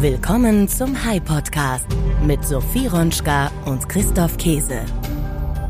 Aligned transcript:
Willkommen 0.00 0.66
zum 0.66 0.94
High 1.04 1.22
Podcast 1.22 1.86
mit 2.24 2.42
Sophie 2.42 2.86
Ronschka 2.86 3.52
und 3.66 3.86
Christoph 3.86 4.38
Käse. 4.38 4.86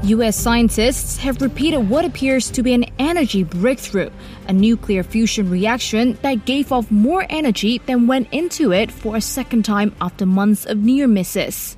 US 0.05 0.37
scientists 0.37 1.19
have 1.19 1.43
repeated 1.43 1.91
what 1.91 2.05
appears 2.05 2.49
to 2.49 2.63
be 2.63 2.73
an 2.73 2.85
energy 3.01 3.43
breakthrough, 3.43 4.09
a 4.47 4.53
nuclear 4.53 5.03
fusion 5.03 5.51
reaction 5.51 6.17
that 6.23 6.47
gave 6.47 6.71
off 6.71 6.89
more 6.93 7.27
energy 7.29 7.81
than 7.87 8.07
went 8.07 8.33
into 8.33 8.73
it 8.73 8.93
for 8.93 9.17
a 9.17 9.21
second 9.21 9.65
time 9.65 9.93
after 10.01 10.25
months 10.25 10.65
of 10.65 10.77
near 10.79 11.09
misses. 11.09 11.77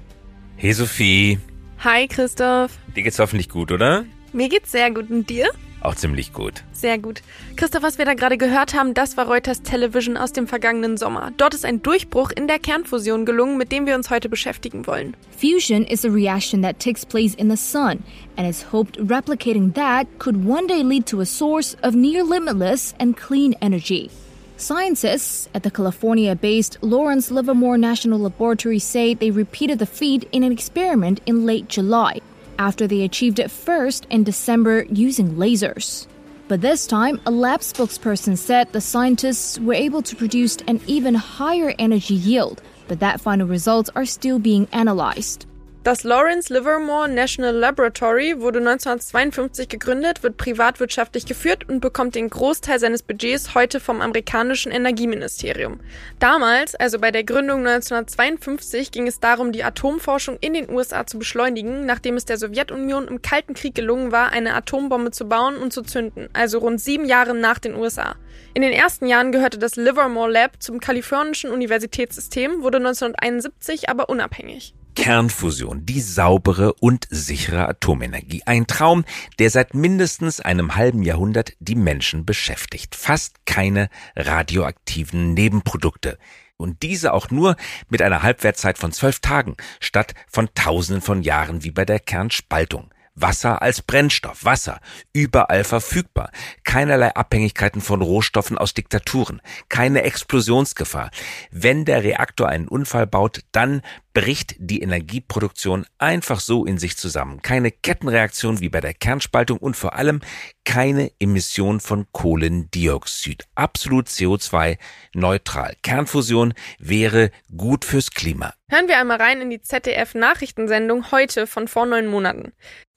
Hey 0.56 0.74
Sophie, 0.74 1.38
Hi 1.78 2.06
Christoph. 2.06 2.76
dir 2.94 3.02
geht's 3.02 3.18
hoffentlich 3.18 3.48
gut, 3.48 3.72
oder? 3.72 4.04
Mir 4.34 4.50
geht's 4.50 4.72
sehr 4.72 4.90
gut 4.90 5.10
und 5.10 5.30
dir? 5.30 5.48
Auch 5.82 5.96
ziemlich 5.96 6.32
gut. 6.32 6.62
Sehr 6.72 6.96
gut. 6.98 7.22
Christoph, 7.56 7.82
was 7.82 7.98
wir 7.98 8.04
da 8.04 8.14
gerade 8.14 8.38
gehört 8.38 8.72
haben, 8.74 8.94
das 8.94 9.16
war 9.16 9.26
Reuters 9.26 9.62
Television 9.62 10.16
aus 10.16 10.32
dem 10.32 10.46
vergangenen 10.46 10.96
Sommer. 10.96 11.32
Dort 11.36 11.54
ist 11.54 11.64
ein 11.64 11.82
Durchbruch 11.82 12.30
in 12.30 12.46
der 12.46 12.60
Kernfusion 12.60 13.26
gelungen, 13.26 13.58
mit 13.58 13.72
dem 13.72 13.86
wir 13.86 13.96
uns 13.96 14.08
heute 14.08 14.28
beschäftigen 14.28 14.86
wollen. 14.86 15.16
Fusion 15.36 15.84
is 15.84 16.04
a 16.04 16.08
reaction 16.08 16.62
that 16.62 16.78
takes 16.78 17.04
place 17.04 17.34
in 17.34 17.50
the 17.50 17.56
sun, 17.56 18.04
and 18.36 18.48
it's 18.48 18.72
hoped 18.72 18.96
replicating 18.98 19.74
that 19.74 20.06
could 20.20 20.46
one 20.46 20.68
day 20.68 20.82
lead 20.84 21.04
to 21.06 21.20
a 21.20 21.26
source 21.26 21.76
of 21.82 21.94
near 21.94 22.22
limitless 22.22 22.94
and 23.00 23.16
clean 23.16 23.54
energy. 23.60 24.08
Scientists 24.56 25.48
at 25.52 25.64
the 25.64 25.70
California 25.70 26.36
based 26.36 26.78
Lawrence 26.82 27.32
Livermore 27.32 27.76
National 27.76 28.20
Laboratory 28.20 28.78
say 28.78 29.14
they 29.14 29.32
repeated 29.32 29.80
the 29.80 29.86
feat 29.86 30.28
in 30.30 30.44
an 30.44 30.52
experiment 30.52 31.20
in 31.26 31.44
late 31.44 31.68
July, 31.68 32.20
after 32.62 32.86
they 32.86 33.02
achieved 33.02 33.40
it 33.40 33.50
first 33.50 34.06
in 34.08 34.22
December 34.22 34.84
using 34.84 35.34
lasers. 35.34 36.06
But 36.46 36.60
this 36.60 36.86
time, 36.86 37.20
a 37.26 37.30
lab 37.30 37.60
spokesperson 37.60 38.38
said 38.38 38.72
the 38.72 38.80
scientists 38.80 39.58
were 39.58 39.74
able 39.74 40.02
to 40.02 40.14
produce 40.14 40.56
an 40.68 40.80
even 40.86 41.14
higher 41.14 41.74
energy 41.80 42.14
yield, 42.14 42.62
but 42.86 43.00
that 43.00 43.20
final 43.20 43.48
results 43.48 43.90
are 43.96 44.04
still 44.04 44.38
being 44.38 44.68
analyzed. 44.70 45.46
Das 45.84 46.04
Lawrence 46.04 46.54
Livermore 46.54 47.08
National 47.08 47.56
Laboratory 47.56 48.36
wurde 48.38 48.60
1952 48.60 49.68
gegründet, 49.68 50.22
wird 50.22 50.36
privatwirtschaftlich 50.36 51.26
geführt 51.26 51.68
und 51.68 51.80
bekommt 51.80 52.14
den 52.14 52.30
Großteil 52.30 52.78
seines 52.78 53.02
Budgets 53.02 53.56
heute 53.56 53.80
vom 53.80 54.00
amerikanischen 54.00 54.70
Energieministerium. 54.70 55.80
Damals, 56.20 56.76
also 56.76 57.00
bei 57.00 57.10
der 57.10 57.24
Gründung 57.24 57.66
1952, 57.66 58.92
ging 58.92 59.08
es 59.08 59.18
darum, 59.18 59.50
die 59.50 59.64
Atomforschung 59.64 60.36
in 60.40 60.54
den 60.54 60.70
USA 60.70 61.04
zu 61.04 61.18
beschleunigen, 61.18 61.84
nachdem 61.84 62.16
es 62.16 62.26
der 62.26 62.38
Sowjetunion 62.38 63.08
im 63.08 63.20
Kalten 63.20 63.54
Krieg 63.54 63.74
gelungen 63.74 64.12
war, 64.12 64.30
eine 64.30 64.54
Atombombe 64.54 65.10
zu 65.10 65.28
bauen 65.28 65.56
und 65.56 65.72
zu 65.72 65.82
zünden, 65.82 66.28
also 66.32 66.58
rund 66.58 66.80
sieben 66.80 67.06
Jahre 67.06 67.34
nach 67.34 67.58
den 67.58 67.74
USA. 67.74 68.14
In 68.54 68.62
den 68.62 68.72
ersten 68.72 69.08
Jahren 69.08 69.32
gehörte 69.32 69.58
das 69.58 69.74
Livermore 69.74 70.30
Lab 70.30 70.62
zum 70.62 70.78
kalifornischen 70.78 71.50
Universitätssystem, 71.50 72.62
wurde 72.62 72.78
1971 72.78 73.88
aber 73.88 74.08
unabhängig. 74.08 74.74
Kernfusion, 74.94 75.86
die 75.86 76.00
saubere 76.00 76.74
und 76.74 77.06
sichere 77.10 77.68
Atomenergie. 77.68 78.42
Ein 78.46 78.66
Traum, 78.66 79.04
der 79.38 79.50
seit 79.50 79.74
mindestens 79.74 80.40
einem 80.40 80.76
halben 80.76 81.02
Jahrhundert 81.02 81.52
die 81.60 81.74
Menschen 81.74 82.24
beschäftigt. 82.24 82.94
Fast 82.94 83.44
keine 83.46 83.88
radioaktiven 84.16 85.34
Nebenprodukte. 85.34 86.18
Und 86.56 86.82
diese 86.82 87.12
auch 87.12 87.30
nur 87.30 87.56
mit 87.88 88.02
einer 88.02 88.22
Halbwertzeit 88.22 88.78
von 88.78 88.92
zwölf 88.92 89.20
Tagen 89.20 89.56
statt 89.80 90.14
von 90.28 90.48
tausenden 90.54 91.02
von 91.02 91.22
Jahren 91.22 91.64
wie 91.64 91.72
bei 91.72 91.84
der 91.84 91.98
Kernspaltung. 91.98 92.91
Wasser 93.14 93.60
als 93.62 93.82
Brennstoff, 93.82 94.44
Wasser, 94.44 94.80
überall 95.12 95.64
verfügbar, 95.64 96.30
keinerlei 96.64 97.14
Abhängigkeiten 97.14 97.80
von 97.80 98.00
Rohstoffen 98.00 98.56
aus 98.56 98.74
Diktaturen, 98.74 99.42
keine 99.68 100.02
Explosionsgefahr. 100.02 101.10
Wenn 101.50 101.84
der 101.84 102.02
Reaktor 102.02 102.48
einen 102.48 102.68
Unfall 102.68 103.06
baut, 103.06 103.40
dann 103.52 103.82
bricht 104.14 104.54
die 104.58 104.82
Energieproduktion 104.82 105.86
einfach 105.98 106.40
so 106.40 106.64
in 106.64 106.78
sich 106.78 106.96
zusammen. 106.96 107.42
Keine 107.42 107.70
Kettenreaktion 107.70 108.60
wie 108.60 108.68
bei 108.68 108.80
der 108.80 108.94
Kernspaltung 108.94 109.58
und 109.58 109.76
vor 109.76 109.94
allem 109.94 110.20
keine 110.64 111.10
Emission 111.18 111.80
von 111.80 112.06
Kohlendioxid. 112.12 113.46
Absolut 113.54 114.08
CO2 114.08 114.78
neutral. 115.14 115.76
Kernfusion 115.82 116.54
wäre 116.78 117.30
gut 117.56 117.84
fürs 117.84 118.10
Klima. 118.10 118.54
Hören 118.68 118.88
wir 118.88 118.98
einmal 118.98 119.18
rein 119.18 119.40
in 119.40 119.50
die 119.50 119.60
ZDF-Nachrichtensendung 119.60 121.10
heute 121.10 121.46
von 121.46 121.68
vor 121.68 121.86
neun 121.86 122.06
Monaten. 122.06 122.52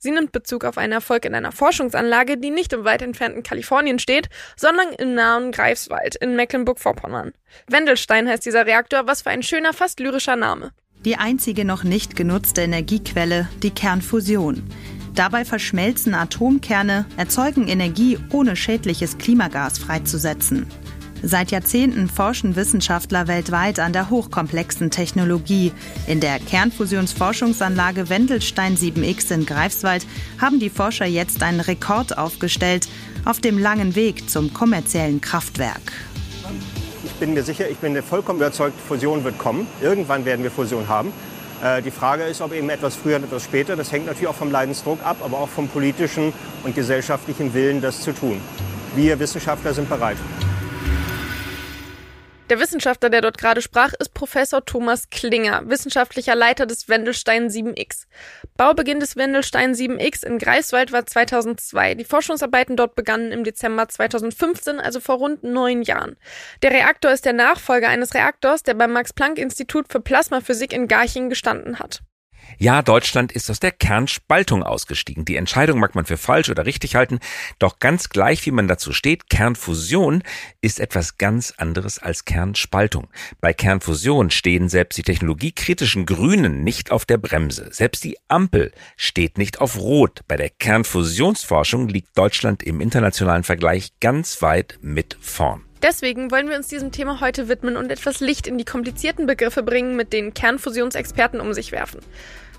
Sie 0.05 0.11
nimmt 0.11 0.33
Bezug 0.33 0.65
auf 0.65 0.77
einen 0.77 0.93
Erfolg 0.93 1.25
in 1.25 1.33
einer 1.33 1.51
Forschungsanlage, 1.51 2.37
die 2.37 2.51
nicht 2.51 2.73
im 2.73 2.83
weit 2.83 3.01
entfernten 3.01 3.41
Kalifornien 3.41 3.97
steht, 3.97 4.29
sondern 4.55 4.89
im 4.99 5.15
nahen 5.15 5.51
Greifswald 5.51 6.15
in 6.17 6.35
Mecklenburg-Vorpommern. 6.35 7.33
Wendelstein 7.65 8.27
heißt 8.29 8.45
dieser 8.45 8.67
Reaktor, 8.67 9.07
was 9.07 9.23
für 9.23 9.31
ein 9.31 9.41
schöner, 9.41 9.73
fast 9.73 9.99
lyrischer 9.99 10.35
Name. 10.35 10.73
Die 11.05 11.15
einzige 11.15 11.65
noch 11.65 11.83
nicht 11.83 12.15
genutzte 12.15 12.61
Energiequelle, 12.61 13.49
die 13.63 13.71
Kernfusion. 13.71 14.61
Dabei 15.15 15.43
verschmelzen 15.43 16.13
Atomkerne, 16.13 17.07
erzeugen 17.17 17.67
Energie, 17.67 18.19
ohne 18.31 18.55
schädliches 18.55 19.17
Klimagas 19.17 19.79
freizusetzen. 19.79 20.67
Seit 21.23 21.51
Jahrzehnten 21.51 22.07
forschen 22.07 22.55
Wissenschaftler 22.55 23.27
weltweit 23.27 23.79
an 23.79 23.93
der 23.93 24.09
hochkomplexen 24.09 24.91
Technologie. 24.91 25.71
In 26.07 26.19
der 26.19 26.39
Kernfusionsforschungsanlage 26.39 28.09
Wendelstein 28.09 28.77
7X 28.77 29.33
in 29.33 29.45
Greifswald 29.45 30.05
haben 30.39 30.59
die 30.59 30.69
Forscher 30.69 31.05
jetzt 31.05 31.41
einen 31.41 31.61
Rekord 31.61 32.17
aufgestellt 32.17 32.87
auf 33.23 33.39
dem 33.39 33.57
langen 33.57 33.95
Weg 33.95 34.29
zum 34.29 34.53
kommerziellen 34.53 35.21
Kraftwerk. 35.21 35.93
Ich 37.03 37.11
bin 37.13 37.33
mir 37.33 37.43
sicher, 37.43 37.69
ich 37.69 37.77
bin 37.77 37.99
vollkommen 38.03 38.39
überzeugt, 38.39 38.79
Fusion 38.79 39.23
wird 39.23 39.37
kommen. 39.37 39.67
Irgendwann 39.81 40.25
werden 40.25 40.43
wir 40.43 40.51
Fusion 40.51 40.87
haben. 40.87 41.11
Äh, 41.63 41.81
Die 41.81 41.91
Frage 41.91 42.23
ist, 42.23 42.41
ob 42.41 42.53
eben 42.53 42.69
etwas 42.69 42.95
früher 42.95 43.15
oder 43.15 43.25
etwas 43.25 43.43
später. 43.45 43.75
Das 43.75 43.91
hängt 43.91 44.05
natürlich 44.05 44.27
auch 44.27 44.35
vom 44.35 44.51
Leidensdruck 44.51 45.03
ab, 45.03 45.17
aber 45.23 45.39
auch 45.39 45.49
vom 45.49 45.67
politischen 45.69 46.33
und 46.63 46.75
gesellschaftlichen 46.75 47.53
Willen, 47.53 47.81
das 47.81 48.01
zu 48.01 48.11
tun. 48.11 48.39
Wir 48.95 49.19
Wissenschaftler 49.19 49.73
sind 49.73 49.89
bereit. 49.89 50.17
Der 52.51 52.59
Wissenschaftler, 52.59 53.09
der 53.09 53.21
dort 53.21 53.39
gerade 53.39 53.63
sprach, 53.63 53.93
ist 53.93 54.13
Professor 54.13 54.63
Thomas 54.63 55.09
Klinger, 55.09 55.67
wissenschaftlicher 55.67 56.35
Leiter 56.35 56.67
des 56.67 56.87
Wendelstein 56.87 57.49
7X. 57.49 58.05
Baubeginn 58.55 58.99
des 58.99 59.15
Wendelstein 59.15 59.73
7X 59.73 60.23
in 60.23 60.37
Greifswald 60.37 60.91
war 60.91 61.07
2002. 61.07 61.95
Die 61.95 62.03
Forschungsarbeiten 62.03 62.75
dort 62.75 62.93
begannen 62.93 63.31
im 63.31 63.43
Dezember 63.43 63.87
2015, 63.87 64.79
also 64.79 64.99
vor 64.99 65.15
rund 65.15 65.43
neun 65.43 65.81
Jahren. 65.81 66.17
Der 66.61 66.69
Reaktor 66.69 67.11
ist 67.11 67.25
der 67.25 67.33
Nachfolger 67.33 67.89
eines 67.89 68.13
Reaktors, 68.13 68.61
der 68.61 68.75
beim 68.75 68.93
Max-Planck-Institut 68.93 69.91
für 69.91 69.99
Plasmaphysik 69.99 70.71
in 70.71 70.87
Garching 70.87 71.29
gestanden 71.29 71.79
hat. 71.79 72.01
Ja, 72.57 72.81
Deutschland 72.81 73.31
ist 73.31 73.49
aus 73.49 73.59
der 73.59 73.71
Kernspaltung 73.71 74.63
ausgestiegen. 74.63 75.25
Die 75.25 75.35
Entscheidung 75.35 75.79
mag 75.79 75.95
man 75.95 76.05
für 76.05 76.17
falsch 76.17 76.49
oder 76.49 76.65
richtig 76.65 76.95
halten, 76.95 77.19
doch 77.59 77.79
ganz 77.79 78.09
gleich, 78.09 78.45
wie 78.45 78.51
man 78.51 78.67
dazu 78.67 78.93
steht, 78.93 79.29
Kernfusion 79.29 80.23
ist 80.61 80.79
etwas 80.79 81.17
ganz 81.17 81.53
anderes 81.57 81.99
als 81.99 82.25
Kernspaltung. 82.25 83.09
Bei 83.41 83.53
Kernfusion 83.53 84.31
stehen 84.31 84.69
selbst 84.69 84.97
die 84.97 85.03
technologiekritischen 85.03 86.05
Grünen 86.05 86.63
nicht 86.63 86.91
auf 86.91 87.05
der 87.05 87.17
Bremse. 87.17 87.69
Selbst 87.71 88.03
die 88.03 88.17
Ampel 88.27 88.71
steht 88.95 89.37
nicht 89.37 89.59
auf 89.59 89.77
Rot. 89.77 90.21
Bei 90.27 90.37
der 90.37 90.49
Kernfusionsforschung 90.49 91.87
liegt 91.87 92.17
Deutschland 92.17 92.63
im 92.63 92.81
internationalen 92.81 93.43
Vergleich 93.43 93.91
ganz 93.99 94.41
weit 94.41 94.77
mit 94.81 95.17
vorn. 95.19 95.63
Deswegen 95.85 96.31
wollen 96.31 96.49
wir 96.49 96.57
uns 96.57 96.67
diesem 96.67 96.91
Thema 96.91 97.21
heute 97.21 97.47
widmen 97.47 97.77
und 97.77 97.91
etwas 97.91 98.19
Licht 98.19 98.47
in 98.47 98.57
die 98.57 98.65
komplizierten 98.65 99.27
Begriffe 99.27 99.61
bringen, 99.61 99.95
mit 99.95 100.13
denen 100.13 100.33
Kernfusionsexperten 100.33 101.39
um 101.39 101.53
sich 101.53 101.71
werfen. 101.71 101.99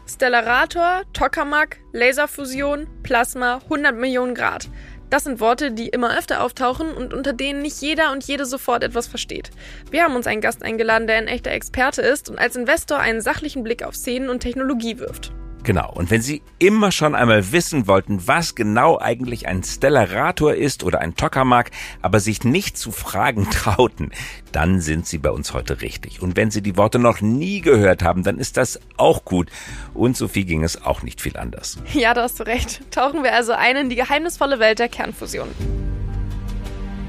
Stellarator, 0.08 1.02
Tokamak, 1.12 1.78
Laserfusion, 1.92 2.86
Plasma, 3.02 3.56
100 3.64 3.96
Millionen 3.96 4.36
Grad. 4.36 4.68
Das 5.10 5.24
sind 5.24 5.40
Worte, 5.40 5.72
die 5.72 5.88
immer 5.88 6.16
öfter 6.16 6.40
auftauchen 6.40 6.92
und 6.92 7.12
unter 7.12 7.32
denen 7.32 7.62
nicht 7.62 7.82
jeder 7.82 8.12
und 8.12 8.22
jede 8.22 8.46
sofort 8.46 8.84
etwas 8.84 9.08
versteht. 9.08 9.50
Wir 9.90 10.04
haben 10.04 10.14
uns 10.14 10.28
einen 10.28 10.40
Gast 10.40 10.62
eingeladen, 10.62 11.08
der 11.08 11.16
ein 11.16 11.26
echter 11.26 11.50
Experte 11.50 12.02
ist 12.02 12.30
und 12.30 12.38
als 12.38 12.54
Investor 12.54 13.00
einen 13.00 13.20
sachlichen 13.20 13.64
Blick 13.64 13.82
auf 13.82 13.96
Szenen 13.96 14.30
und 14.30 14.38
Technologie 14.38 15.00
wirft. 15.00 15.32
Genau. 15.66 15.90
Und 15.92 16.12
wenn 16.12 16.22
Sie 16.22 16.42
immer 16.60 16.92
schon 16.92 17.16
einmal 17.16 17.50
wissen 17.50 17.88
wollten, 17.88 18.28
was 18.28 18.54
genau 18.54 19.00
eigentlich 19.00 19.48
ein 19.48 19.64
Stellarator 19.64 20.54
ist 20.54 20.84
oder 20.84 21.00
ein 21.00 21.16
Tokamak, 21.16 21.72
aber 22.02 22.20
sich 22.20 22.44
nicht 22.44 22.78
zu 22.78 22.92
fragen 22.92 23.50
trauten, 23.50 24.12
dann 24.52 24.80
sind 24.80 25.08
Sie 25.08 25.18
bei 25.18 25.30
uns 25.30 25.52
heute 25.52 25.80
richtig. 25.80 26.22
Und 26.22 26.36
wenn 26.36 26.52
Sie 26.52 26.62
die 26.62 26.76
Worte 26.76 27.00
noch 27.00 27.20
nie 27.20 27.62
gehört 27.62 28.04
haben, 28.04 28.22
dann 28.22 28.38
ist 28.38 28.56
das 28.56 28.78
auch 28.96 29.24
gut. 29.24 29.50
Und 29.92 30.16
Sophie 30.16 30.44
ging 30.44 30.62
es 30.62 30.84
auch 30.84 31.02
nicht 31.02 31.20
viel 31.20 31.36
anders. 31.36 31.78
Ja, 31.92 32.14
da 32.14 32.22
hast 32.22 32.38
du 32.38 32.44
recht. 32.44 32.80
Tauchen 32.92 33.24
wir 33.24 33.34
also 33.34 33.50
ein 33.50 33.74
in 33.74 33.90
die 33.90 33.96
geheimnisvolle 33.96 34.60
Welt 34.60 34.78
der 34.78 34.88
Kernfusion. 34.88 35.48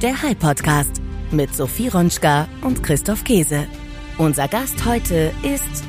Der 0.01 0.19
High 0.24 0.39
Podcast 0.39 1.00
mit 1.30 1.56
Sophie 1.56 1.89
Ronschka 1.89 2.48
und 2.62 2.81
Christoph 2.81 3.24
Käse. 3.24 3.68
Unser 4.18 4.48
Gast 4.48 4.83
heute 4.83 5.31
ist 5.44 5.83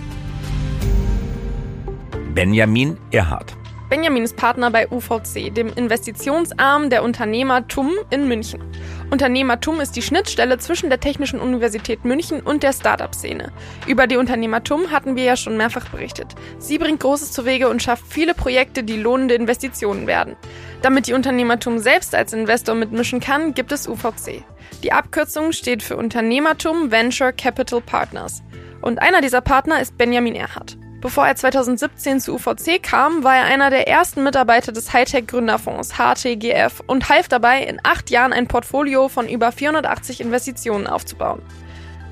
Benjamin 2.39 2.97
Erhard. 3.11 3.57
Benjamin 3.91 4.23
ist 4.23 4.37
Partner 4.37 4.71
bei 4.71 4.89
UVC, 4.89 5.53
dem 5.53 5.73
Investitionsarm 5.75 6.89
der 6.89 7.03
Unternehmertum 7.03 7.91
in 8.11 8.29
München. 8.29 8.63
Unternehmertum 9.11 9.81
ist 9.81 9.97
die 9.97 10.03
Schnittstelle 10.03 10.57
zwischen 10.59 10.89
der 10.89 11.01
Technischen 11.01 11.41
Universität 11.41 12.05
München 12.05 12.41
und 12.41 12.63
der 12.63 12.73
Startup-Szene. 12.73 13.51
Über 13.89 14.07
die 14.07 14.19
Unternehmertum 14.19 14.93
hatten 14.93 15.17
wir 15.17 15.25
ja 15.25 15.35
schon 15.35 15.57
mehrfach 15.57 15.89
berichtet. 15.89 16.37
Sie 16.59 16.79
bringt 16.79 17.01
Großes 17.01 17.33
zu 17.33 17.45
Wege 17.45 17.69
und 17.69 17.83
schafft 17.83 18.05
viele 18.09 18.35
Projekte, 18.35 18.85
die 18.85 18.99
lohnende 18.99 19.35
Investitionen 19.35 20.07
werden. 20.07 20.37
Damit 20.81 21.09
die 21.09 21.15
Unternehmertum 21.15 21.81
selbst 21.81 22.15
als 22.15 22.33
Investor 22.33 22.77
mitmischen 22.77 23.19
kann, 23.19 23.53
gibt 23.53 23.73
es 23.73 23.89
UVC. 23.89 24.45
Die 24.85 24.93
Abkürzung 24.93 25.51
steht 25.51 25.83
für 25.83 25.97
Unternehmertum 25.97 26.93
Venture 26.93 27.33
Capital 27.33 27.81
Partners. 27.81 28.45
Und 28.81 29.03
einer 29.03 29.23
dieser 29.23 29.41
Partner 29.41 29.81
ist 29.81 29.99
Benjamin 29.99 30.37
Erhardt. 30.37 30.79
Bevor 31.01 31.29
er 31.29 31.37
2017 31.37 32.21
zu 32.21 32.35
UVC 32.35 32.83
kam, 32.83 33.23
war 33.23 33.37
er 33.37 33.45
einer 33.45 33.71
der 33.71 33.87
ersten 33.87 34.25
Mitarbeiter 34.25 34.73
des 34.73 34.93
Hightech-Gründerfonds 34.93 35.95
HTGF 35.95 36.83
und 36.89 37.09
half 37.09 37.29
dabei, 37.29 37.63
in 37.63 37.79
acht 37.85 38.11
Jahren 38.11 38.33
ein 38.33 38.49
Portfolio 38.49 39.09
von 39.09 39.29
über 39.29 39.53
480 39.53 40.21
Investitionen 40.21 40.89
aufzubauen. 40.89 41.41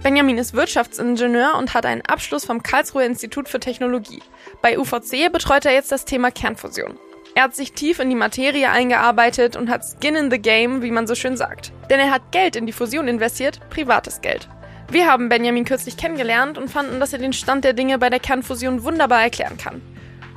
Benjamin 0.04 0.38
ist 0.38 0.54
Wirtschaftsingenieur 0.54 1.56
und 1.58 1.74
hat 1.74 1.84
einen 1.84 2.02
Abschluss 2.02 2.44
vom 2.44 2.62
Karlsruher 2.62 3.06
Institut 3.06 3.48
für 3.48 3.58
Technologie. 3.58 4.22
Bei 4.62 4.78
UVC 4.78 5.32
betreut 5.32 5.64
er 5.64 5.72
jetzt 5.72 5.90
das 5.90 6.04
Thema 6.04 6.30
Kernfusion. 6.30 6.96
Er 7.34 7.42
hat 7.42 7.56
sich 7.56 7.72
tief 7.72 7.98
in 7.98 8.08
die 8.08 8.14
Materie 8.14 8.70
eingearbeitet 8.70 9.56
und 9.56 9.68
hat 9.68 9.84
Skin 9.84 10.14
in 10.14 10.30
the 10.30 10.38
Game, 10.38 10.82
wie 10.82 10.92
man 10.92 11.08
so 11.08 11.16
schön 11.16 11.36
sagt. 11.36 11.72
Denn 11.90 11.98
er 11.98 12.12
hat 12.12 12.30
Geld 12.30 12.54
in 12.54 12.66
die 12.66 12.72
Fusion 12.72 13.08
investiert, 13.08 13.58
privates 13.68 14.20
Geld. 14.20 14.48
Wir 14.88 15.08
haben 15.08 15.28
Benjamin 15.28 15.64
kürzlich 15.64 15.96
kennengelernt 15.96 16.58
und 16.58 16.70
fanden, 16.70 17.00
dass 17.00 17.12
er 17.12 17.18
den 17.18 17.32
Stand 17.32 17.64
der 17.64 17.72
Dinge 17.72 17.98
bei 17.98 18.08
der 18.08 18.20
Kernfusion 18.20 18.84
wunderbar 18.84 19.22
erklären 19.22 19.56
kann. 19.56 19.82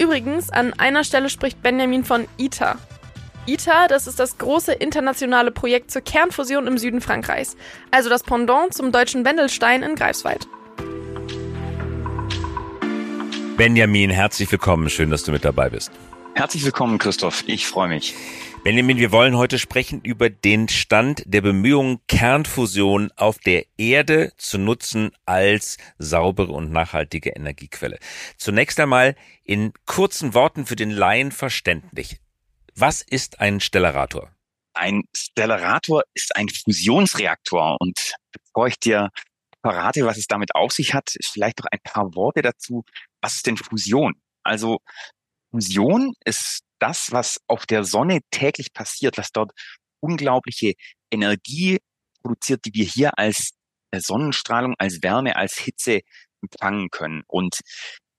Übrigens, 0.01 0.49
an 0.49 0.73
einer 0.73 1.03
Stelle 1.03 1.29
spricht 1.29 1.61
Benjamin 1.61 2.03
von 2.03 2.27
ITER. 2.37 2.77
ITER, 3.45 3.87
das 3.87 4.07
ist 4.07 4.19
das 4.19 4.37
große 4.39 4.73
internationale 4.73 5.51
Projekt 5.51 5.91
zur 5.91 6.01
Kernfusion 6.01 6.65
im 6.65 6.77
Süden 6.77 6.99
Frankreichs, 6.99 7.57
also 7.91 8.09
das 8.09 8.23
Pendant 8.23 8.73
zum 8.73 8.91
deutschen 8.91 9.23
Wendelstein 9.23 9.83
in 9.83 9.95
Greifswald. 9.95 10.47
Benjamin, 13.55 14.09
herzlich 14.09 14.51
willkommen. 14.51 14.89
Schön, 14.89 15.11
dass 15.11 15.23
du 15.23 15.31
mit 15.31 15.45
dabei 15.45 15.69
bist. 15.69 15.91
Herzlich 16.33 16.63
willkommen, 16.63 16.97
Christoph. 16.97 17.43
Ich 17.45 17.67
freue 17.67 17.89
mich. 17.89 18.15
Benjamin, 18.63 18.97
wir 18.97 19.13
wollen 19.13 19.37
heute 19.37 19.57
sprechen 19.57 20.01
über 20.01 20.29
den 20.29 20.67
Stand 20.67 21.23
der 21.25 21.39
Bemühungen, 21.41 22.01
Kernfusion 22.07 23.09
auf 23.15 23.39
der 23.39 23.65
Erde 23.77 24.33
zu 24.35 24.57
nutzen 24.57 25.11
als 25.25 25.77
saubere 25.97 26.51
und 26.51 26.69
nachhaltige 26.69 27.29
Energiequelle. 27.29 27.99
Zunächst 28.37 28.77
einmal 28.79 29.15
in 29.43 29.71
kurzen 29.85 30.33
Worten 30.33 30.65
für 30.65 30.75
den 30.75 30.91
Laien 30.91 31.31
verständlich. 31.31 32.19
Was 32.75 33.01
ist 33.01 33.39
ein 33.39 33.61
Stellarator? 33.61 34.29
Ein 34.73 35.03
Stellarator 35.15 36.03
ist 36.13 36.35
ein 36.35 36.49
Fusionsreaktor 36.49 37.77
und 37.79 38.13
bevor 38.31 38.67
ich 38.67 38.77
dir 38.77 39.09
verrate, 39.61 40.05
was 40.05 40.17
es 40.17 40.27
damit 40.27 40.53
auf 40.53 40.73
sich 40.73 40.93
hat, 40.93 41.15
vielleicht 41.21 41.59
noch 41.59 41.67
ein 41.71 41.79
paar 41.83 42.13
Worte 42.13 42.41
dazu. 42.41 42.83
Was 43.21 43.35
ist 43.35 43.47
denn 43.47 43.57
Fusion? 43.57 44.15
Also 44.43 44.79
Fusion 45.51 46.13
ist 46.25 46.61
das, 46.79 47.11
was 47.11 47.39
auf 47.47 47.65
der 47.65 47.83
Sonne 47.83 48.19
täglich 48.31 48.73
passiert, 48.73 49.17
was 49.17 49.31
dort 49.31 49.51
unglaubliche 50.01 50.73
Energie 51.11 51.79
produziert, 52.21 52.65
die 52.65 52.73
wir 52.73 52.85
hier 52.85 53.17
als 53.17 53.51
äh, 53.91 53.99
Sonnenstrahlung, 53.99 54.75
als 54.77 55.01
Wärme, 55.01 55.35
als 55.35 55.57
Hitze 55.57 56.01
empfangen 56.41 56.89
können. 56.89 57.23
Und 57.27 57.59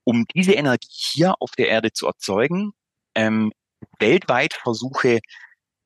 um 0.04 0.26
diese 0.34 0.52
Energie 0.52 0.88
hier 0.90 1.34
auf 1.40 1.52
der 1.52 1.68
Erde 1.68 1.92
zu 1.92 2.06
erzeugen, 2.06 2.72
ähm, 3.14 3.52
weltweit 3.98 4.54
versuche 4.54 5.20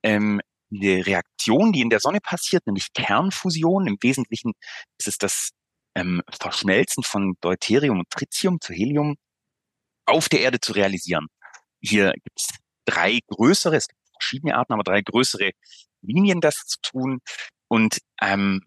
ähm, 0.02 0.40
die 0.70 1.00
Reaktion, 1.00 1.72
die 1.72 1.80
in 1.80 1.90
der 1.90 2.00
Sonne 2.00 2.20
passiert, 2.20 2.66
nämlich 2.66 2.92
Kernfusion, 2.94 3.86
im 3.86 3.96
Wesentlichen 4.00 4.52
ist 4.98 5.08
es 5.08 5.18
das 5.18 5.50
ähm, 5.94 6.22
Verschmelzen 6.40 7.04
von 7.04 7.34
Deuterium 7.40 8.00
und 8.00 8.10
Tritium 8.10 8.60
zu 8.60 8.72
Helium, 8.72 9.16
auf 10.06 10.28
der 10.28 10.40
Erde 10.40 10.60
zu 10.60 10.72
realisieren. 10.72 11.28
Hier 11.80 12.12
gibt 12.12 12.40
es 12.40 12.48
drei 12.84 13.20
größere, 13.28 13.76
es 13.76 13.88
gibt 13.88 14.00
verschiedene 14.12 14.56
Arten, 14.56 14.72
aber 14.72 14.84
drei 14.84 15.00
größere 15.02 15.50
Linien, 16.02 16.40
das 16.40 16.56
zu 16.66 16.78
tun. 16.82 17.20
Und 17.68 17.98
ähm, 18.20 18.62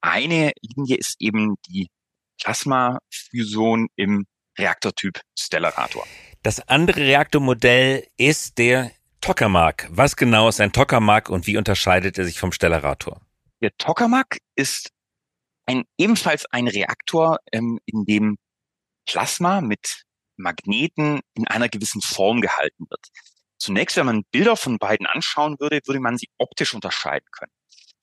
eine 0.00 0.52
Linie 0.60 0.96
ist 0.96 1.16
eben 1.18 1.56
die 1.66 1.88
Plasmafusion 2.40 3.88
im 3.96 4.26
Reaktortyp 4.58 5.20
Stellarator. 5.38 6.06
Das 6.42 6.60
andere 6.68 7.00
Reaktormodell 7.00 8.06
ist 8.16 8.58
der 8.58 8.92
Tokamak. 9.20 9.88
Was 9.90 10.16
genau 10.16 10.48
ist 10.48 10.60
ein 10.60 10.72
Tokamak 10.72 11.28
und 11.28 11.46
wie 11.46 11.56
unterscheidet 11.56 12.18
er 12.18 12.24
sich 12.24 12.38
vom 12.38 12.52
Stellarator? 12.52 13.20
Der 13.60 13.76
Tokamak 13.76 14.38
ist 14.54 14.90
ein, 15.66 15.84
ebenfalls 15.98 16.46
ein 16.46 16.68
Reaktor, 16.68 17.38
ähm, 17.52 17.78
in 17.84 18.04
dem 18.04 18.38
Plasma 19.06 19.60
mit 19.60 20.04
Magneten 20.36 21.20
in 21.34 21.48
einer 21.48 21.68
gewissen 21.68 22.00
Form 22.00 22.40
gehalten 22.40 22.86
wird. 22.88 23.08
Zunächst, 23.58 23.96
wenn 23.96 24.06
man 24.06 24.24
Bilder 24.30 24.56
von 24.56 24.78
beiden 24.78 25.06
anschauen 25.06 25.56
würde, 25.58 25.80
würde 25.84 26.00
man 26.00 26.16
sie 26.16 26.28
optisch 26.38 26.74
unterscheiden 26.74 27.26
können. 27.32 27.52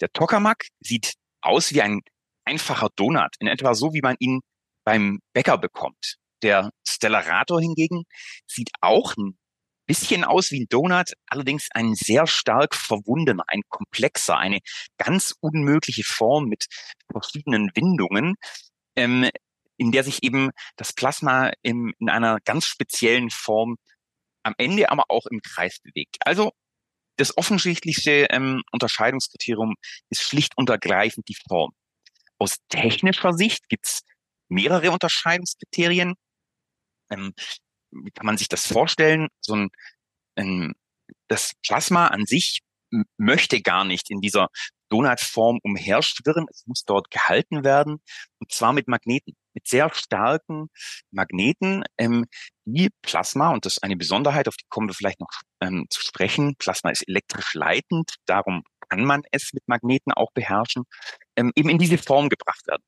Der 0.01 0.11
Tokamak 0.11 0.67
sieht 0.81 1.13
aus 1.41 1.73
wie 1.73 1.81
ein 1.81 2.01
einfacher 2.43 2.89
Donut, 2.95 3.35
in 3.39 3.47
etwa 3.47 3.73
so, 3.73 3.93
wie 3.93 4.01
man 4.01 4.15
ihn 4.19 4.41
beim 4.83 5.19
Bäcker 5.33 5.57
bekommt. 5.57 6.17
Der 6.41 6.71
Stellarator 6.87 7.61
hingegen 7.61 8.03
sieht 8.47 8.69
auch 8.81 9.15
ein 9.17 9.37
bisschen 9.87 10.23
aus 10.23 10.51
wie 10.51 10.61
ein 10.61 10.67
Donut, 10.69 11.13
allerdings 11.27 11.67
ein 11.71 11.95
sehr 11.95 12.27
stark 12.27 12.75
verwundener, 12.75 13.43
ein 13.47 13.61
komplexer, 13.69 14.37
eine 14.37 14.59
ganz 14.97 15.33
unmögliche 15.39 16.03
Form 16.03 16.45
mit 16.45 16.65
verschiedenen 17.11 17.71
Windungen, 17.75 18.35
ähm, 18.95 19.29
in 19.77 19.91
der 19.91 20.03
sich 20.03 20.23
eben 20.23 20.51
das 20.75 20.93
Plasma 20.93 21.51
im, 21.61 21.93
in 21.99 22.09
einer 22.09 22.39
ganz 22.45 22.65
speziellen 22.65 23.29
Form 23.29 23.77
am 24.45 24.53
Ende 24.57 24.89
aber 24.89 25.05
auch 25.09 25.25
im 25.25 25.41
Kreis 25.41 25.79
bewegt. 25.79 26.17
Also 26.21 26.51
das 27.17 27.37
offensichtlichste 27.37 28.27
ähm, 28.29 28.61
Unterscheidungskriterium 28.71 29.75
ist 30.09 30.21
schlicht 30.21 30.53
und 30.57 30.69
ergreifend 30.69 31.27
die 31.27 31.37
Form. 31.47 31.71
Aus 32.37 32.57
technischer 32.69 33.33
Sicht 33.33 33.67
gibt's 33.69 34.01
mehrere 34.49 34.91
Unterscheidungskriterien. 34.91 36.13
Ähm, 37.09 37.33
wie 37.91 38.11
kann 38.11 38.25
man 38.25 38.37
sich 38.37 38.49
das 38.49 38.67
vorstellen? 38.67 39.29
So 39.39 39.55
ein, 39.55 39.69
ein 40.35 40.73
das 41.27 41.53
Plasma 41.65 42.07
an 42.07 42.25
sich 42.25 42.61
möchte 43.17 43.61
gar 43.61 43.85
nicht 43.85 44.11
in 44.11 44.21
dieser 44.21 44.49
Donutform 44.89 45.59
umherschwirren. 45.63 46.45
Es 46.49 46.67
muss 46.67 46.83
dort 46.85 47.09
gehalten 47.09 47.63
werden 47.63 48.01
und 48.39 48.51
zwar 48.51 48.73
mit 48.73 48.87
Magneten 48.87 49.35
mit 49.55 49.67
sehr 49.67 49.91
starken 49.93 50.67
Magneten, 51.11 51.83
ähm, 51.97 52.25
die 52.65 52.89
Plasma, 53.01 53.49
und 53.49 53.65
das 53.65 53.77
ist 53.77 53.83
eine 53.83 53.95
Besonderheit, 53.95 54.47
auf 54.47 54.55
die 54.55 54.65
kommen 54.69 54.87
wir 54.87 54.93
vielleicht 54.93 55.19
noch 55.19 55.31
ähm, 55.61 55.87
zu 55.89 56.01
sprechen, 56.01 56.55
Plasma 56.57 56.91
ist 56.91 57.07
elektrisch 57.07 57.53
leitend, 57.53 58.15
darum 58.25 58.63
kann 58.89 59.03
man 59.03 59.23
es 59.31 59.51
mit 59.53 59.67
Magneten 59.67 60.11
auch 60.11 60.31
beherrschen, 60.33 60.83
ähm, 61.35 61.51
eben 61.55 61.69
in 61.69 61.79
diese 61.79 61.97
Form 61.97 62.29
gebracht 62.29 62.67
werden 62.67 62.83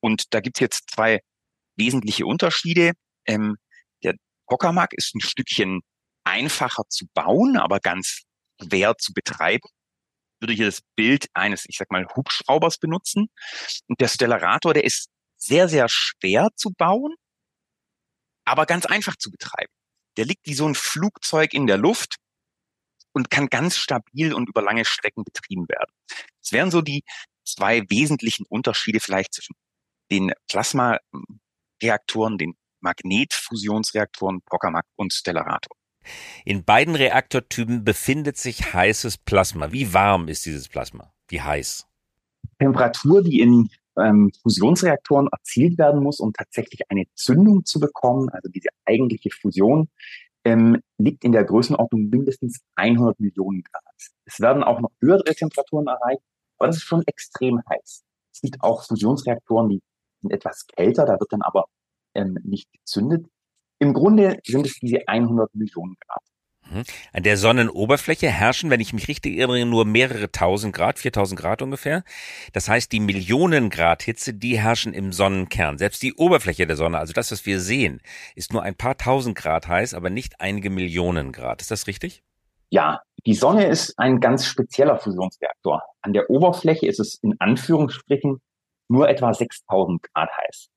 Und 0.00 0.32
da 0.34 0.40
gibt 0.40 0.58
es 0.58 0.60
jetzt 0.60 0.90
zwei 0.90 1.20
wesentliche 1.76 2.26
Unterschiede. 2.26 2.92
Ähm, 3.26 3.56
der 4.04 4.14
Tokamak 4.48 4.92
ist 4.92 5.14
ein 5.14 5.20
Stückchen 5.20 5.80
einfacher 6.24 6.84
zu 6.88 7.06
bauen, 7.14 7.56
aber 7.56 7.80
ganz 7.80 8.22
schwer 8.60 8.96
zu 8.98 9.12
betreiben 9.12 9.68
würde 10.40 10.54
hier 10.54 10.66
das 10.66 10.80
Bild 10.96 11.26
eines, 11.34 11.64
ich 11.68 11.76
sag 11.76 11.90
mal, 11.90 12.06
Hubschraubers 12.14 12.78
benutzen. 12.78 13.28
Und 13.86 14.00
der 14.00 14.08
Stellarator, 14.08 14.74
der 14.74 14.84
ist 14.84 15.08
sehr, 15.38 15.68
sehr 15.68 15.88
schwer 15.88 16.48
zu 16.56 16.70
bauen, 16.70 17.14
aber 18.44 18.66
ganz 18.66 18.86
einfach 18.86 19.16
zu 19.16 19.30
betreiben. 19.30 19.72
Der 20.16 20.24
liegt 20.24 20.46
wie 20.46 20.54
so 20.54 20.66
ein 20.66 20.74
Flugzeug 20.74 21.54
in 21.54 21.66
der 21.66 21.78
Luft 21.78 22.16
und 23.12 23.30
kann 23.30 23.48
ganz 23.48 23.76
stabil 23.76 24.34
und 24.34 24.48
über 24.48 24.62
lange 24.62 24.84
Strecken 24.84 25.24
betrieben 25.24 25.68
werden. 25.68 25.92
Das 26.42 26.52
wären 26.52 26.70
so 26.70 26.82
die 26.82 27.04
zwei 27.44 27.82
wesentlichen 27.88 28.44
Unterschiede 28.48 29.00
vielleicht 29.00 29.34
zwischen 29.34 29.54
den 30.10 30.32
Plasmareaktoren, 30.48 32.38
den 32.38 32.54
Magnetfusionsreaktoren 32.80 34.40
Brockamack 34.42 34.86
und 34.96 35.12
Stellarator. 35.12 35.76
In 36.44 36.64
beiden 36.64 36.94
Reaktortypen 36.94 37.84
befindet 37.84 38.38
sich 38.38 38.72
heißes 38.72 39.18
Plasma. 39.18 39.72
Wie 39.72 39.92
warm 39.92 40.28
ist 40.28 40.46
dieses 40.46 40.68
Plasma? 40.68 41.12
Wie 41.28 41.42
heiß? 41.42 41.86
Temperatur, 42.58 43.22
die 43.22 43.40
in 43.40 43.68
ähm, 43.98 44.30
Fusionsreaktoren 44.42 45.28
erzielt 45.30 45.78
werden 45.78 46.02
muss, 46.02 46.20
um 46.20 46.32
tatsächlich 46.32 46.82
eine 46.88 47.04
Zündung 47.14 47.64
zu 47.64 47.80
bekommen, 47.80 48.28
also 48.30 48.48
diese 48.48 48.68
eigentliche 48.84 49.30
Fusion, 49.30 49.88
ähm, 50.44 50.80
liegt 50.98 51.24
in 51.24 51.32
der 51.32 51.44
Größenordnung 51.44 52.08
mindestens 52.08 52.60
100 52.76 53.18
Millionen 53.20 53.62
Grad. 53.62 53.82
Es 54.24 54.40
werden 54.40 54.62
auch 54.62 54.80
noch 54.80 54.92
höhere 55.00 55.34
Temperaturen 55.34 55.86
erreicht, 55.86 56.22
aber 56.58 56.68
das 56.68 56.76
ist 56.76 56.84
schon 56.84 57.02
extrem 57.06 57.60
heiß. 57.68 58.04
Es 58.32 58.40
gibt 58.40 58.62
auch 58.62 58.84
Fusionsreaktoren, 58.84 59.68
die 59.68 59.82
sind 60.22 60.32
etwas 60.32 60.66
kälter, 60.66 61.04
da 61.04 61.18
wird 61.18 61.32
dann 61.32 61.42
aber 61.42 61.66
ähm, 62.14 62.38
nicht 62.44 62.70
gezündet. 62.72 63.26
Im 63.80 63.94
Grunde 63.94 64.38
sind 64.44 64.66
es 64.66 64.78
diese 64.80 65.06
100 65.06 65.54
Millionen 65.54 65.96
Grad. 66.00 66.22
Mhm. 66.70 66.82
An 67.12 67.22
der 67.22 67.36
Sonnenoberfläche 67.36 68.28
herrschen, 68.28 68.70
wenn 68.70 68.80
ich 68.80 68.92
mich 68.92 69.08
richtig 69.08 69.38
erinnere, 69.38 69.64
nur 69.64 69.84
mehrere 69.84 70.30
tausend 70.30 70.74
Grad, 70.74 70.98
4000 70.98 71.38
Grad 71.38 71.62
ungefähr. 71.62 72.04
Das 72.52 72.68
heißt, 72.68 72.92
die 72.92 73.00
Millionen 73.00 73.70
Grad 73.70 74.02
Hitze, 74.02 74.34
die 74.34 74.58
herrschen 74.58 74.92
im 74.92 75.12
Sonnenkern. 75.12 75.78
Selbst 75.78 76.02
die 76.02 76.14
Oberfläche 76.14 76.66
der 76.66 76.76
Sonne, 76.76 76.98
also 76.98 77.12
das, 77.12 77.32
was 77.32 77.46
wir 77.46 77.60
sehen, 77.60 78.00
ist 78.34 78.52
nur 78.52 78.62
ein 78.62 78.74
paar 78.74 78.96
tausend 78.96 79.36
Grad 79.36 79.68
heiß, 79.68 79.94
aber 79.94 80.10
nicht 80.10 80.40
einige 80.40 80.70
Millionen 80.70 81.32
Grad. 81.32 81.60
Ist 81.60 81.70
das 81.70 81.86
richtig? 81.86 82.22
Ja, 82.70 83.00
die 83.24 83.34
Sonne 83.34 83.66
ist 83.66 83.98
ein 83.98 84.20
ganz 84.20 84.44
spezieller 84.44 84.98
Fusionsreaktor. 84.98 85.82
An 86.02 86.12
der 86.12 86.28
Oberfläche 86.28 86.86
ist 86.86 87.00
es 87.00 87.14
in 87.22 87.34
Anführungsstrichen 87.38 88.40
nur 88.88 89.08
etwa 89.08 89.32
6000 89.32 90.02
Grad 90.02 90.30
heiß. 90.36 90.68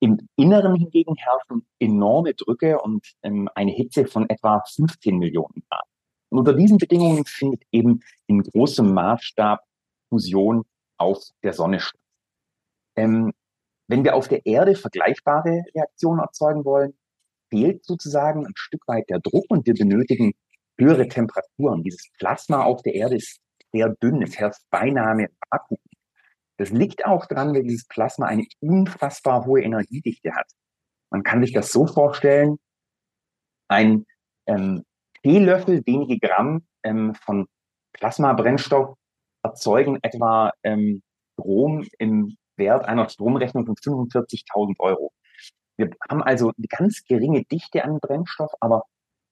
Im 0.00 0.28
Inneren 0.36 0.76
hingegen 0.76 1.14
herrschen 1.16 1.66
enorme 1.78 2.34
Drücke 2.34 2.80
und 2.80 3.06
ähm, 3.22 3.48
eine 3.54 3.72
Hitze 3.72 4.06
von 4.06 4.28
etwa 4.28 4.62
15 4.74 5.18
Millionen 5.18 5.62
Grad. 5.68 5.84
Und 6.28 6.40
unter 6.40 6.52
diesen 6.52 6.78
Bedingungen 6.78 7.24
findet 7.24 7.62
eben 7.72 8.00
in 8.26 8.42
großem 8.42 8.92
Maßstab 8.92 9.60
Fusion 10.10 10.64
auf 10.98 11.22
der 11.42 11.52
Sonne 11.52 11.80
statt. 11.80 12.00
Ähm, 12.96 13.32
wenn 13.88 14.04
wir 14.04 14.16
auf 14.16 14.28
der 14.28 14.44
Erde 14.44 14.74
vergleichbare 14.74 15.62
Reaktionen 15.74 16.20
erzeugen 16.20 16.64
wollen, 16.64 16.94
fehlt 17.50 17.84
sozusagen 17.84 18.46
ein 18.46 18.52
Stück 18.56 18.86
weit 18.88 19.08
der 19.08 19.20
Druck 19.20 19.44
und 19.48 19.66
wir 19.66 19.74
benötigen 19.74 20.32
höhere 20.78 21.08
Temperaturen. 21.08 21.82
Dieses 21.82 22.10
Plasma 22.18 22.64
auf 22.64 22.82
der 22.82 22.94
Erde 22.94 23.16
ist 23.16 23.38
sehr 23.72 23.94
dünn, 24.02 24.22
es 24.22 24.36
herrscht 24.38 24.62
beinahe 24.70 25.28
Vakuum. 25.50 25.78
Das 26.58 26.70
liegt 26.70 27.04
auch 27.04 27.26
daran, 27.26 27.54
weil 27.54 27.62
dieses 27.62 27.86
Plasma 27.86 28.26
eine 28.26 28.46
unfassbar 28.60 29.44
hohe 29.44 29.62
Energiedichte 29.62 30.34
hat. 30.34 30.50
Man 31.10 31.22
kann 31.22 31.42
sich 31.42 31.52
das 31.52 31.70
so 31.70 31.86
vorstellen, 31.86 32.58
ein 33.68 34.06
ähm, 34.46 34.84
Teelöffel, 35.22 35.82
wenige 35.86 36.18
Gramm 36.18 36.66
ähm, 36.82 37.14
von 37.14 37.46
Plasmabrennstoff 37.92 38.96
erzeugen 39.42 39.98
etwa 40.02 40.52
ähm, 40.62 41.02
Strom 41.34 41.86
im 41.98 42.36
Wert 42.56 42.86
einer 42.86 43.08
Stromrechnung 43.08 43.66
von 43.66 43.74
45.000 43.76 44.78
Euro. 44.78 45.12
Wir 45.76 45.90
haben 46.08 46.22
also 46.22 46.52
eine 46.56 46.66
ganz 46.68 47.04
geringe 47.04 47.44
Dichte 47.44 47.84
an 47.84 47.98
Brennstoff, 48.00 48.52
aber 48.60 48.84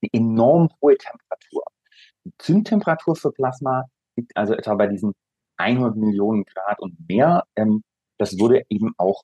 eine 0.03 0.11
enorm 0.13 0.69
hohe 0.83 0.97
Temperatur. 0.99 1.65
Die 2.25 2.33
Zündtemperatur 2.39 3.17
für 3.17 3.33
Plasma 3.33 3.85
liegt 4.17 4.37
also 4.37 4.55
etwa 4.55 4.75
bei 4.75 4.87
diesen 4.87 5.15
100 5.57 5.97
Millionen 5.97 6.45
Grad 6.45 6.81
und 6.81 6.97
mehr. 7.09 7.45
Ähm, 7.57 7.83
das 8.19 8.39
wurde 8.39 8.65
eben 8.69 8.95
auch 8.97 9.23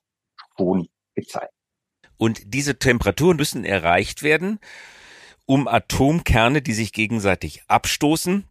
schon 0.57 0.87
gezeigt. 1.15 1.53
Und 2.17 2.53
diese 2.53 2.77
Temperaturen 2.77 3.37
müssen 3.37 3.65
erreicht 3.65 4.21
werden, 4.21 4.59
um 5.45 5.67
Atomkerne, 5.67 6.61
die 6.61 6.73
sich 6.73 6.93
gegenseitig 6.93 7.63
abstoßen, 7.67 8.45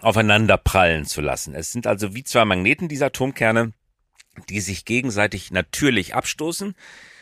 aufeinander 0.00 0.56
prallen 0.56 1.04
zu 1.04 1.20
lassen. 1.20 1.54
Es 1.54 1.72
sind 1.72 1.86
also 1.86 2.14
wie 2.14 2.24
zwei 2.24 2.44
Magneten, 2.44 2.88
diese 2.88 3.06
Atomkerne, 3.06 3.72
die 4.48 4.60
sich 4.60 4.84
gegenseitig 4.84 5.50
natürlich 5.50 6.14
abstoßen. 6.14 6.74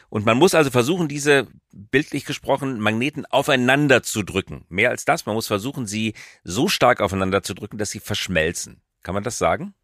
Und 0.08 0.26
man 0.26 0.38
muss 0.38 0.54
also 0.54 0.70
versuchen, 0.70 1.08
diese 1.08 1.46
bildlich 1.72 2.24
gesprochen 2.24 2.80
Magneten 2.80 3.26
aufeinander 3.26 4.02
zu 4.02 4.22
drücken. 4.22 4.64
Mehr 4.68 4.90
als 4.90 5.04
das, 5.04 5.26
man 5.26 5.34
muss 5.34 5.46
versuchen, 5.46 5.86
sie 5.86 6.14
so 6.42 6.68
stark 6.68 7.00
aufeinander 7.00 7.42
zu 7.42 7.54
drücken, 7.54 7.78
dass 7.78 7.90
sie 7.90 8.00
verschmelzen. 8.00 8.80
Kann 9.02 9.14
man 9.14 9.24
das 9.24 9.38
sagen? 9.38 9.74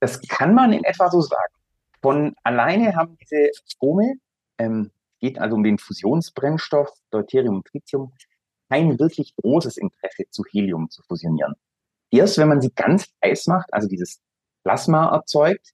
Das 0.00 0.20
kann 0.20 0.54
man 0.54 0.72
in 0.72 0.84
etwa 0.84 1.10
so 1.10 1.20
sagen. 1.20 1.54
Von 2.02 2.34
alleine 2.42 2.94
haben 2.94 3.16
diese 3.18 3.50
Atome, 3.64 4.14
ähm, 4.58 4.90
geht 5.20 5.38
also 5.38 5.56
um 5.56 5.64
den 5.64 5.78
Fusionsbrennstoff 5.78 6.90
Deuterium 7.10 7.56
und 7.56 7.66
Tritium, 7.66 8.12
kein 8.68 8.98
wirklich 8.98 9.34
großes 9.36 9.76
Interesse 9.78 10.24
zu 10.30 10.44
Helium 10.50 10.90
zu 10.90 11.02
fusionieren. 11.02 11.54
Erst 12.10 12.38
wenn 12.38 12.48
man 12.48 12.60
sie 12.60 12.70
ganz 12.74 13.08
heiß 13.24 13.46
macht, 13.46 13.72
also 13.72 13.88
dieses 13.88 14.20
Plasma 14.64 15.12
erzeugt, 15.14 15.72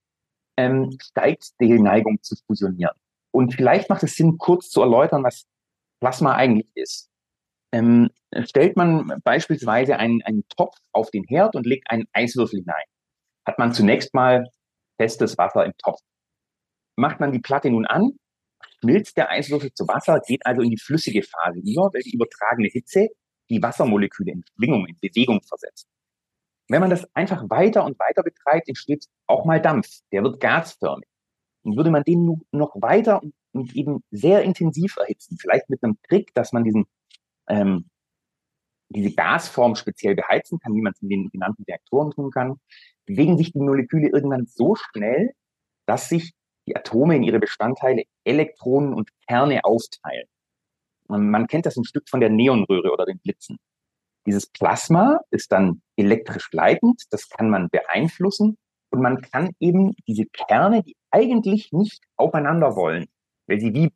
ähm, 0.57 0.97
steigt 1.01 1.53
die 1.61 1.79
Neigung 1.79 2.23
zu 2.23 2.37
fusionieren. 2.47 2.97
Und 3.31 3.55
vielleicht 3.55 3.89
macht 3.89 4.03
es 4.03 4.15
Sinn, 4.15 4.39
kurz 4.39 4.69
zu 4.69 4.83
erläutern, 4.83 5.25
was 5.25 5.47
Plasma 6.01 6.35
eigentlich 6.35 6.69
ist. 6.75 7.11
Ähm, 7.73 8.11
stellt 8.45 8.77
man 8.77 9.21
beispielsweise 9.25 9.97
einen, 9.97 10.23
einen 10.23 10.47
Topf 10.49 10.77
auf 10.93 11.11
den 11.11 11.25
Herd 11.25 11.57
und 11.57 11.67
legt 11.67 11.91
einen 11.91 12.07
Eiswürfel 12.13 12.61
hinein 12.61 12.85
hat 13.47 13.59
man 13.59 13.73
zunächst 13.73 14.15
mal 14.15 14.49
festes 14.99 15.37
Wasser 15.39 15.65
im 15.65 15.73
Topf. 15.79 16.01
Macht 16.97 17.21
man 17.21 17.33
die 17.33 17.41
Platte 17.41 17.71
nun 17.71 17.87
an, 17.87 18.13
schmilzt 18.81 19.17
der 19.17 19.31
Eiswürfel 19.31 19.73
zu 19.73 19.87
Wasser, 19.89 20.21
geht 20.27 20.45
also 20.47 20.63
in 20.63 20.71
die 20.71 20.79
flüssige 20.79 21.23
Phase 21.23 21.61
über, 21.61 21.91
weil 21.93 22.03
die 22.03 22.15
übertragene 22.15 22.69
Hitze 22.69 23.09
die 23.51 23.63
Wassermoleküle 23.63 24.33
in 24.33 24.45
Schwingung, 24.57 24.87
in 24.87 24.97
Bewegung 25.01 25.43
versetzt. 25.43 25.87
Wenn 26.69 26.81
man 26.81 26.91
das 26.91 27.07
einfach 27.15 27.49
weiter 27.51 27.85
und 27.85 27.99
weiter 27.99 28.23
betreibt, 28.23 28.69
entsteht 28.69 29.07
auch 29.27 29.45
mal 29.45 29.61
Dampf. 29.61 29.89
Der 30.13 30.23
wird 30.23 30.41
gasförmig. 30.41 31.09
Und 31.65 31.77
würde 31.77 31.91
man 31.91 32.03
den 32.03 32.41
noch 32.51 32.75
weiter 32.81 33.21
und 33.53 33.77
eben 33.77 34.03
sehr 34.11 34.43
intensiv 34.43 34.97
erhitzen, 34.97 35.37
vielleicht 35.39 35.69
mit 35.71 35.83
einem 35.83 35.99
Trick, 36.09 36.33
dass 36.35 36.53
man 36.53 36.65
diesen 36.65 36.87
ähm, 37.49 37.89
diese 38.93 39.15
Gasform 39.15 39.75
speziell 39.75 40.15
beheizen 40.15 40.59
kann, 40.59 40.75
wie 40.75 40.83
man 40.83 40.93
es 40.93 41.03
in 41.03 41.09
den 41.09 41.29
genannten 41.31 41.65
Reaktoren 41.65 42.11
tun 42.11 42.31
kann, 42.31 42.59
bewegen 43.07 43.39
sich 43.39 43.53
die 43.53 43.61
Moleküle 43.61 44.09
irgendwann 44.09 44.47
so 44.47 44.77
schnell, 44.77 45.33
dass 45.87 46.09
sich 46.09 46.33
die 46.67 46.77
Atome 46.77 47.17
in 47.17 47.23
ihre 47.23 47.41
Bestandteile 47.41 48.05
Elektronen 48.25 48.95
und 48.95 49.11
Kerne 49.27 49.65
aufteilen. 49.65 50.27
Und 51.09 51.31
man 51.31 51.47
kennt 51.47 51.67
das 51.67 51.77
ein 51.77 51.85
Stück 51.85 52.09
von 52.09 52.21
der 52.21 52.31
Neonröhre 52.31 52.93
oder 52.93 53.05
den 53.05 53.19
Blitzen. 53.19 53.59
Dieses 54.27 54.47
Plasma 54.47 55.21
ist 55.31 55.51
dann 55.51 55.83
elektrisch 55.97 56.49
leitend, 56.53 57.03
das 57.11 57.29
kann 57.29 57.51
man 57.51 57.69
beeinflussen 57.71 58.57
und 58.91 59.01
man 59.01 59.21
kann 59.21 59.51
eben 59.59 59.95
diese 60.07 60.27
Kerne, 60.27 60.83
die 60.85 60.97
eigentlich 61.11 61.73
nicht 61.73 62.05
aufeinander 62.17 62.77
wollen, 62.77 63.07
weil 63.49 63.59
sie 63.59 63.75
wie 63.75 63.91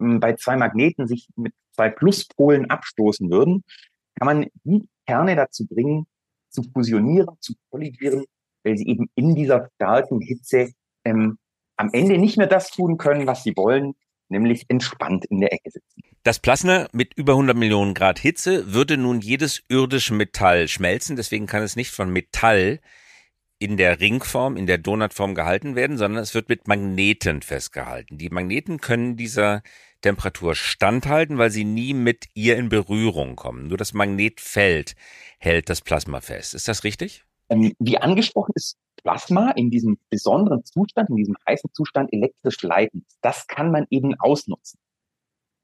hm, 0.00 0.20
bei 0.20 0.34
zwei 0.34 0.56
Magneten 0.56 1.06
sich 1.06 1.28
mit 1.36 1.54
zwei 1.72 1.88
Pluspolen 1.88 2.68
abstoßen 2.68 3.30
würden, 3.30 3.64
kann 4.20 4.26
man 4.26 4.46
die 4.64 4.86
Kerne 5.06 5.34
dazu 5.34 5.66
bringen, 5.66 6.06
zu 6.50 6.62
fusionieren, 6.62 7.28
zu 7.40 7.54
kollidieren, 7.70 8.24
weil 8.62 8.76
sie 8.76 8.86
eben 8.86 9.08
in 9.14 9.34
dieser 9.34 9.70
starken 9.74 10.20
Hitze 10.20 10.72
ähm, 11.04 11.38
am 11.76 11.90
Ende 11.92 12.18
nicht 12.18 12.36
mehr 12.36 12.46
das 12.46 12.70
tun 12.70 12.98
können, 12.98 13.26
was 13.26 13.42
sie 13.42 13.56
wollen, 13.56 13.94
nämlich 14.28 14.66
entspannt 14.68 15.24
in 15.24 15.40
der 15.40 15.52
Ecke 15.52 15.70
sitzen. 15.70 16.02
Das 16.22 16.38
Plasma 16.38 16.86
mit 16.92 17.14
über 17.14 17.32
100 17.32 17.56
Millionen 17.56 17.94
Grad 17.94 18.18
Hitze 18.18 18.74
würde 18.74 18.98
nun 18.98 19.20
jedes 19.20 19.62
irdische 19.68 20.12
Metall 20.12 20.68
schmelzen, 20.68 21.16
deswegen 21.16 21.46
kann 21.46 21.62
es 21.62 21.76
nicht 21.76 21.90
von 21.90 22.12
Metall 22.12 22.80
in 23.58 23.78
der 23.78 24.00
Ringform, 24.00 24.56
in 24.56 24.66
der 24.66 24.78
Donutform 24.78 25.34
gehalten 25.34 25.76
werden, 25.76 25.96
sondern 25.96 26.22
es 26.22 26.34
wird 26.34 26.50
mit 26.50 26.68
Magneten 26.68 27.40
festgehalten. 27.40 28.18
Die 28.18 28.28
Magneten 28.28 28.80
können 28.80 29.16
dieser 29.16 29.62
Temperatur 30.00 30.54
standhalten, 30.54 31.38
weil 31.38 31.50
sie 31.50 31.64
nie 31.64 31.94
mit 31.94 32.26
ihr 32.34 32.56
in 32.56 32.68
Berührung 32.68 33.36
kommen. 33.36 33.68
Nur 33.68 33.78
das 33.78 33.94
Magnetfeld 33.94 34.94
hält 35.38 35.68
das 35.68 35.80
Plasma 35.80 36.20
fest. 36.20 36.54
Ist 36.54 36.68
das 36.68 36.84
richtig? 36.84 37.24
Ähm, 37.48 37.74
wie 37.78 37.98
angesprochen 37.98 38.52
ist 38.54 38.78
Plasma 39.02 39.50
in 39.52 39.70
diesem 39.70 39.98
besonderen 40.08 40.64
Zustand, 40.64 41.10
in 41.10 41.16
diesem 41.16 41.36
heißen 41.48 41.70
Zustand 41.72 42.12
elektrisch 42.12 42.62
leitend. 42.62 43.04
Das 43.22 43.46
kann 43.46 43.70
man 43.70 43.86
eben 43.90 44.14
ausnutzen. 44.18 44.78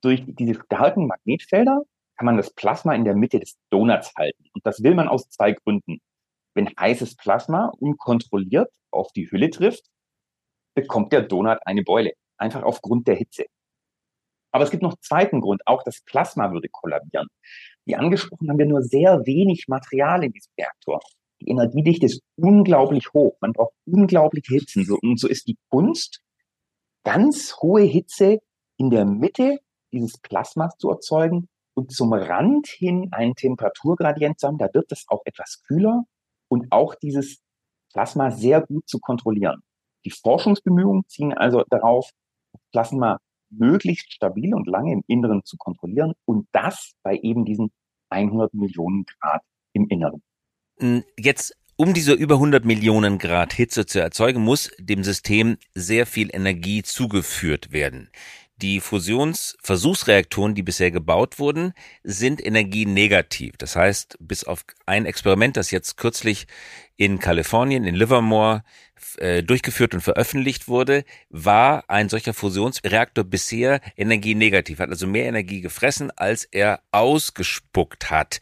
Durch 0.02 0.22
diese 0.26 0.54
starken 0.54 1.06
Magnetfelder 1.06 1.82
kann 2.16 2.26
man 2.26 2.36
das 2.36 2.52
Plasma 2.52 2.94
in 2.94 3.04
der 3.04 3.14
Mitte 3.14 3.40
des 3.40 3.56
Donuts 3.70 4.14
halten. 4.16 4.44
Und 4.52 4.64
das 4.66 4.82
will 4.82 4.94
man 4.94 5.08
aus 5.08 5.28
zwei 5.28 5.52
Gründen. 5.52 6.00
Wenn 6.54 6.72
heißes 6.78 7.16
Plasma 7.16 7.72
unkontrolliert 7.78 8.72
auf 8.90 9.12
die 9.12 9.30
Hülle 9.30 9.50
trifft, 9.50 9.84
bekommt 10.74 11.12
der 11.12 11.22
Donut 11.22 11.58
eine 11.66 11.82
Beule. 11.82 12.14
Einfach 12.38 12.62
aufgrund 12.62 13.06
der 13.08 13.16
Hitze. 13.16 13.46
Aber 14.56 14.64
es 14.64 14.70
gibt 14.70 14.82
noch 14.82 14.92
einen 14.92 15.02
zweiten 15.02 15.42
Grund. 15.42 15.60
Auch 15.66 15.82
das 15.82 16.00
Plasma 16.00 16.50
würde 16.50 16.70
kollabieren. 16.70 17.26
Wie 17.84 17.94
angesprochen 17.94 18.48
haben 18.48 18.56
wir 18.56 18.64
nur 18.64 18.80
sehr 18.80 19.26
wenig 19.26 19.66
Material 19.68 20.24
in 20.24 20.32
diesem 20.32 20.50
Reaktor. 20.58 21.00
Die 21.42 21.50
Energiedichte 21.50 22.06
ist 22.06 22.22
unglaublich 22.36 23.12
hoch. 23.12 23.36
Man 23.42 23.52
braucht 23.52 23.74
unglaubliche 23.84 24.54
Hitzen. 24.54 24.90
Und 25.02 25.20
so 25.20 25.28
ist 25.28 25.46
die 25.46 25.58
Kunst, 25.68 26.22
ganz 27.04 27.54
hohe 27.60 27.82
Hitze 27.82 28.38
in 28.78 28.88
der 28.88 29.04
Mitte 29.04 29.58
dieses 29.92 30.16
Plasmas 30.16 30.74
zu 30.78 30.88
erzeugen 30.88 31.50
und 31.74 31.92
zum 31.92 32.14
Rand 32.14 32.66
hin 32.66 33.08
einen 33.12 33.34
Temperaturgradient 33.34 34.40
zu 34.40 34.46
haben. 34.46 34.56
Da 34.56 34.72
wird 34.72 34.90
es 34.90 35.04
auch 35.08 35.20
etwas 35.26 35.62
kühler 35.66 36.04
und 36.48 36.72
auch 36.72 36.94
dieses 36.94 37.42
Plasma 37.92 38.30
sehr 38.30 38.62
gut 38.62 38.88
zu 38.88 39.00
kontrollieren. 39.00 39.60
Die 40.06 40.12
Forschungsbemühungen 40.12 41.02
ziehen 41.08 41.34
also 41.34 41.62
darauf, 41.68 42.08
Plasma 42.72 43.18
möglichst 43.50 44.12
stabil 44.12 44.54
und 44.54 44.66
lange 44.66 44.92
im 44.92 45.02
Inneren 45.06 45.44
zu 45.44 45.56
kontrollieren 45.56 46.14
und 46.24 46.48
das 46.52 46.92
bei 47.02 47.16
eben 47.16 47.44
diesen 47.44 47.70
100 48.10 48.54
Millionen 48.54 49.04
Grad 49.04 49.42
im 49.72 49.88
Inneren. 49.88 50.22
Hm, 50.78 51.04
jetzt 51.18 51.56
um 51.78 51.92
diese 51.92 52.14
über 52.14 52.36
100 52.36 52.64
Millionen 52.64 53.18
Grad 53.18 53.52
Hitze 53.52 53.84
zu 53.84 54.00
erzeugen, 54.00 54.42
muss 54.42 54.70
dem 54.78 55.04
System 55.04 55.58
sehr 55.74 56.06
viel 56.06 56.34
Energie 56.34 56.82
zugeführt 56.82 57.70
werden. 57.70 58.08
Die 58.62 58.80
Fusionsversuchsreaktoren, 58.80 60.54
die 60.54 60.62
bisher 60.62 60.90
gebaut 60.90 61.38
wurden, 61.38 61.74
sind 62.02 62.44
energienegativ. 62.44 63.56
Das 63.58 63.76
heißt, 63.76 64.16
bis 64.20 64.44
auf 64.44 64.64
ein 64.86 65.04
Experiment, 65.04 65.56
das 65.56 65.70
jetzt 65.70 65.96
kürzlich 65.96 66.46
in 66.96 67.18
Kalifornien, 67.18 67.84
in 67.84 67.94
Livermore, 67.94 68.64
äh, 69.18 69.42
durchgeführt 69.42 69.92
und 69.94 70.00
veröffentlicht 70.00 70.68
wurde, 70.68 71.04
war 71.28 71.84
ein 71.88 72.08
solcher 72.08 72.32
Fusionsreaktor 72.32 73.24
bisher 73.24 73.80
energienegativ, 73.96 74.78
hat 74.78 74.88
also 74.90 75.06
mehr 75.06 75.26
Energie 75.26 75.60
gefressen, 75.60 76.10
als 76.10 76.44
er 76.44 76.82
ausgespuckt 76.92 78.10
hat. 78.10 78.40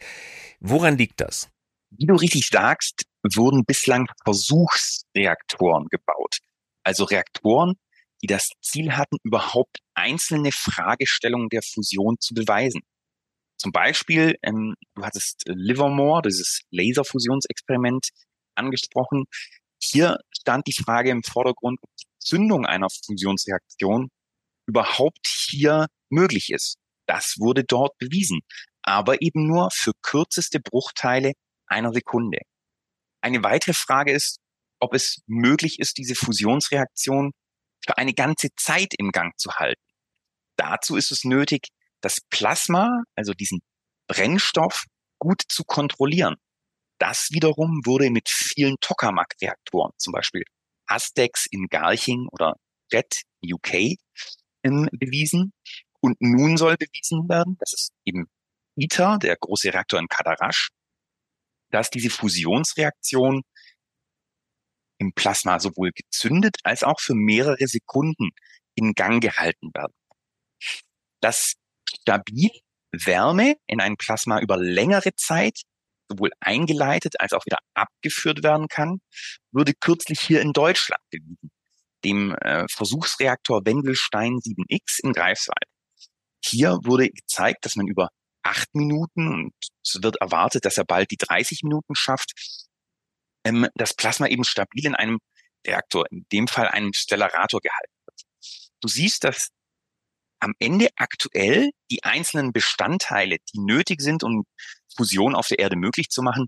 Woran 0.61 0.97
liegt 0.97 1.19
das? 1.19 1.49
Wie 1.91 2.05
du 2.05 2.15
richtig 2.15 2.47
sagst, 2.47 3.03
wurden 3.33 3.65
bislang 3.65 4.07
Versuchsreaktoren 4.23 5.87
gebaut. 5.89 6.39
Also 6.83 7.03
Reaktoren, 7.03 7.75
die 8.21 8.27
das 8.27 8.49
Ziel 8.61 8.95
hatten, 8.95 9.17
überhaupt 9.23 9.79
einzelne 9.93 10.51
Fragestellungen 10.51 11.49
der 11.49 11.61
Fusion 11.61 12.17
zu 12.19 12.33
beweisen. 12.33 12.81
Zum 13.57 13.71
Beispiel, 13.71 14.37
ähm, 14.43 14.75
du 14.95 15.03
hattest 15.03 15.43
Livermore, 15.47 16.21
dieses 16.23 16.61
Laserfusionsexperiment 16.71 18.09
angesprochen. 18.55 19.25
Hier 19.81 20.17
stand 20.31 20.67
die 20.67 20.73
Frage 20.73 21.11
im 21.11 21.23
Vordergrund, 21.23 21.79
ob 21.81 21.89
die 21.97 22.05
Zündung 22.19 22.65
einer 22.65 22.87
Fusionsreaktion 22.89 24.09
überhaupt 24.67 25.27
hier 25.49 25.87
möglich 26.09 26.49
ist. 26.51 26.77
Das 27.07 27.35
wurde 27.37 27.63
dort 27.63 27.97
bewiesen, 27.97 28.41
aber 28.81 29.21
eben 29.21 29.47
nur 29.47 29.69
für 29.71 29.91
kürzeste 30.01 30.59
Bruchteile 30.59 31.33
einer 31.67 31.93
Sekunde. 31.93 32.39
Eine 33.21 33.43
weitere 33.43 33.73
Frage 33.73 34.11
ist, 34.11 34.39
ob 34.79 34.93
es 34.93 35.21
möglich 35.27 35.79
ist, 35.79 35.97
diese 35.97 36.15
Fusionsreaktion 36.15 37.31
für 37.85 37.97
eine 37.97 38.13
ganze 38.13 38.49
Zeit 38.55 38.93
im 38.97 39.11
Gang 39.11 39.37
zu 39.37 39.51
halten. 39.53 39.81
Dazu 40.57 40.95
ist 40.95 41.11
es 41.11 41.23
nötig, 41.23 41.67
das 42.01 42.21
Plasma, 42.29 43.03
also 43.15 43.33
diesen 43.33 43.59
Brennstoff, 44.07 44.85
gut 45.19 45.41
zu 45.47 45.63
kontrollieren. 45.63 46.35
Das 46.99 47.29
wiederum 47.31 47.81
wurde 47.85 48.09
mit 48.09 48.29
vielen 48.29 48.77
Tokamak-Reaktoren, 48.79 49.91
zum 49.97 50.13
Beispiel 50.13 50.43
Astex 50.87 51.45
in 51.49 51.67
Garching 51.67 52.27
oder 52.31 52.55
JET 52.91 53.23
UK, 53.43 53.97
bewiesen. 54.63 55.53
Und 55.99 56.17
nun 56.21 56.57
soll 56.57 56.77
bewiesen 56.77 57.27
werden, 57.27 57.57
das 57.59 57.73
ist 57.73 57.91
eben 58.05 58.25
ITER, 58.75 59.17
der 59.17 59.35
große 59.37 59.73
Reaktor 59.73 59.99
in 59.99 60.07
Kadarash, 60.07 60.69
dass 61.71 61.89
diese 61.89 62.09
Fusionsreaktion 62.09 63.41
im 65.05 65.13
Plasma 65.13 65.59
sowohl 65.59 65.91
gezündet 65.91 66.57
als 66.63 66.83
auch 66.83 66.99
für 66.99 67.13
mehrere 67.13 67.67
Sekunden 67.67 68.31
in 68.75 68.93
Gang 68.93 69.21
gehalten 69.21 69.71
werden. 69.73 69.93
Dass 71.21 71.53
stabil 72.01 72.51
Wärme 72.91 73.55
in 73.67 73.79
ein 73.81 73.97
Plasma 73.97 74.39
über 74.39 74.57
längere 74.57 75.15
Zeit 75.15 75.61
sowohl 76.09 76.31
eingeleitet 76.39 77.19
als 77.19 77.33
auch 77.33 77.45
wieder 77.45 77.59
abgeführt 77.73 78.43
werden 78.43 78.67
kann, 78.67 78.99
wurde 79.51 79.73
kürzlich 79.73 80.19
hier 80.19 80.41
in 80.41 80.53
Deutschland 80.53 81.01
bewiesen, 81.09 81.51
dem 82.03 82.35
äh, 82.35 82.65
Versuchsreaktor 82.69 83.65
Wendelstein 83.65 84.35
7X 84.35 85.03
in 85.03 85.13
Greifswald. 85.13 85.67
Hier 86.43 86.77
wurde 86.83 87.09
gezeigt, 87.09 87.65
dass 87.65 87.75
man 87.75 87.87
über 87.87 88.09
acht 88.43 88.73
Minuten 88.75 89.33
und 89.33 89.53
es 89.83 90.01
wird 90.03 90.17
erwartet, 90.17 90.65
dass 90.65 90.77
er 90.77 90.85
bald 90.85 91.09
die 91.09 91.17
30 91.17 91.63
Minuten 91.63 91.95
schafft, 91.95 92.33
ähm, 93.45 93.67
das 93.75 93.93
Plasma 93.93 94.27
eben 94.27 94.43
stabil 94.43 94.85
in 94.85 94.95
einem 94.95 95.19
Reaktor, 95.65 96.05
in 96.11 96.25
dem 96.31 96.47
Fall 96.47 96.67
einem 96.67 96.93
Stellarator 96.93 97.61
gehalten 97.61 97.93
wird. 98.05 98.21
Du 98.81 98.87
siehst, 98.87 99.23
dass 99.23 99.49
am 100.39 100.53
Ende 100.59 100.89
aktuell 100.97 101.71
die 101.89 102.03
einzelnen 102.03 102.51
Bestandteile, 102.51 103.37
die 103.53 103.59
nötig 103.59 104.01
sind, 104.01 104.23
um 104.23 104.43
Fusion 104.95 105.35
auf 105.35 105.47
der 105.47 105.59
Erde 105.59 105.75
möglich 105.75 106.09
zu 106.09 106.21
machen, 106.21 106.47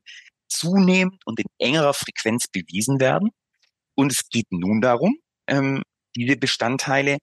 zunehmend 0.49 1.21
und 1.25 1.39
in 1.39 1.47
engerer 1.57 1.93
Frequenz 1.93 2.47
bewiesen 2.47 2.99
werden. 2.99 3.31
Und 3.95 4.11
es 4.11 4.29
geht 4.29 4.51
nun 4.51 4.81
darum, 4.81 5.17
ähm, 5.47 5.83
diese 6.15 6.37
Bestandteile 6.37 7.17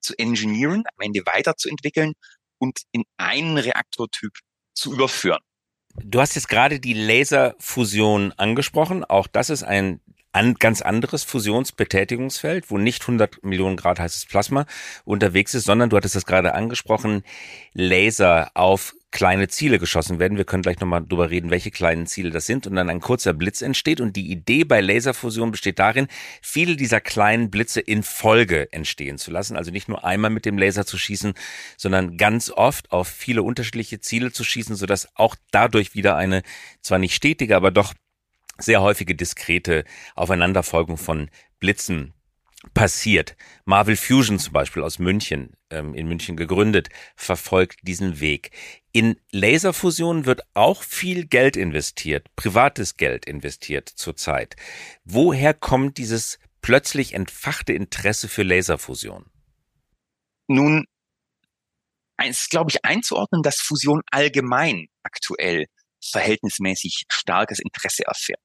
zu 0.00 0.14
engineeren, 0.18 0.84
am 0.86 1.00
Ende 1.00 1.20
weiterzuentwickeln 1.26 2.14
und 2.58 2.80
in 2.92 3.04
einen 3.16 3.58
Reaktortyp 3.58 4.32
zu 4.74 4.92
überführen. 4.94 5.42
Du 6.04 6.20
hast 6.20 6.34
jetzt 6.34 6.48
gerade 6.48 6.80
die 6.80 6.94
Laserfusion 6.94 8.32
angesprochen. 8.36 9.04
Auch 9.04 9.26
das 9.26 9.50
ist 9.50 9.62
ein 9.62 10.00
an, 10.32 10.54
ganz 10.54 10.82
anderes 10.82 11.24
Fusionsbetätigungsfeld, 11.24 12.70
wo 12.70 12.78
nicht 12.78 13.02
100 13.02 13.42
Millionen 13.44 13.76
Grad 13.76 13.98
heißes 13.98 14.26
Plasma 14.26 14.66
unterwegs 15.04 15.54
ist, 15.54 15.64
sondern 15.64 15.90
du 15.90 15.96
hattest 15.96 16.14
das 16.14 16.26
gerade 16.26 16.54
angesprochen, 16.54 17.24
Laser 17.72 18.50
auf 18.54 18.94
kleine 19.10 19.48
Ziele 19.48 19.78
geschossen 19.78 20.18
werden. 20.18 20.36
Wir 20.36 20.44
können 20.44 20.62
gleich 20.62 20.80
nochmal 20.80 21.04
drüber 21.04 21.30
reden, 21.30 21.50
welche 21.50 21.70
kleinen 21.70 22.06
Ziele 22.06 22.30
das 22.30 22.46
sind 22.46 22.66
und 22.66 22.76
dann 22.76 22.90
ein 22.90 23.00
kurzer 23.00 23.32
Blitz 23.32 23.62
entsteht. 23.62 24.00
Und 24.00 24.16
die 24.16 24.30
Idee 24.30 24.64
bei 24.64 24.80
Laserfusion 24.80 25.50
besteht 25.50 25.78
darin, 25.78 26.08
viele 26.42 26.76
dieser 26.76 27.00
kleinen 27.00 27.50
Blitze 27.50 27.80
in 27.80 28.02
Folge 28.02 28.70
entstehen 28.72 29.18
zu 29.18 29.30
lassen. 29.30 29.56
Also 29.56 29.70
nicht 29.70 29.88
nur 29.88 30.04
einmal 30.04 30.30
mit 30.30 30.44
dem 30.44 30.58
Laser 30.58 30.84
zu 30.84 30.98
schießen, 30.98 31.34
sondern 31.76 32.16
ganz 32.18 32.50
oft 32.50 32.92
auf 32.92 33.08
viele 33.08 33.42
unterschiedliche 33.42 34.00
Ziele 34.00 34.30
zu 34.30 34.44
schießen, 34.44 34.76
sodass 34.76 35.08
auch 35.14 35.36
dadurch 35.50 35.94
wieder 35.94 36.16
eine 36.16 36.42
zwar 36.82 36.98
nicht 36.98 37.14
stetige, 37.14 37.56
aber 37.56 37.70
doch 37.70 37.94
sehr 38.58 38.82
häufige 38.82 39.14
diskrete 39.14 39.84
Aufeinanderfolgung 40.16 40.98
von 40.98 41.30
Blitzen 41.60 42.12
passiert. 42.74 43.36
Marvel 43.64 43.96
Fusion 43.96 44.38
zum 44.38 44.52
Beispiel 44.52 44.82
aus 44.82 44.98
München, 44.98 45.52
ähm, 45.70 45.94
in 45.94 46.08
München 46.08 46.36
gegründet, 46.36 46.88
verfolgt 47.14 47.78
diesen 47.82 48.20
Weg. 48.20 48.50
In 48.98 49.16
Laserfusion 49.30 50.26
wird 50.26 50.40
auch 50.54 50.82
viel 50.82 51.24
Geld 51.24 51.56
investiert, 51.56 52.34
privates 52.34 52.96
Geld 52.96 53.26
investiert 53.26 53.88
zurzeit. 53.88 54.56
Woher 55.04 55.54
kommt 55.54 55.98
dieses 55.98 56.40
plötzlich 56.62 57.12
entfachte 57.12 57.74
Interesse 57.74 58.26
für 58.26 58.42
Laserfusion? 58.42 59.30
Nun, 60.48 60.84
es 62.16 62.40
ist, 62.40 62.50
glaube 62.50 62.72
ich, 62.72 62.84
einzuordnen, 62.84 63.44
dass 63.44 63.60
Fusion 63.60 64.02
allgemein 64.10 64.88
aktuell 65.04 65.66
verhältnismäßig 66.02 67.04
starkes 67.08 67.60
Interesse 67.60 68.02
erfährt. 68.04 68.42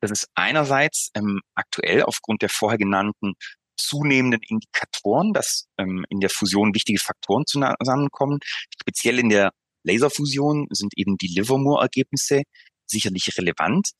Das 0.00 0.12
ist 0.12 0.28
einerseits 0.36 1.10
ähm, 1.14 1.40
aktuell 1.56 2.04
aufgrund 2.04 2.42
der 2.42 2.50
vorher 2.50 2.78
genannten 2.78 3.34
zunehmenden 3.76 4.40
Indikatoren, 4.42 5.32
dass 5.32 5.66
ähm, 5.78 6.04
in 6.08 6.20
der 6.20 6.30
Fusion 6.30 6.74
wichtige 6.74 6.98
Faktoren 6.98 7.44
zusammenkommen. 7.46 8.38
Speziell 8.80 9.18
in 9.18 9.28
der 9.28 9.52
Laserfusion 9.84 10.66
sind 10.70 10.92
eben 10.96 11.16
die 11.16 11.28
Livermore-Ergebnisse 11.28 12.42
sicherlich 12.86 13.36
relevant. 13.38 13.90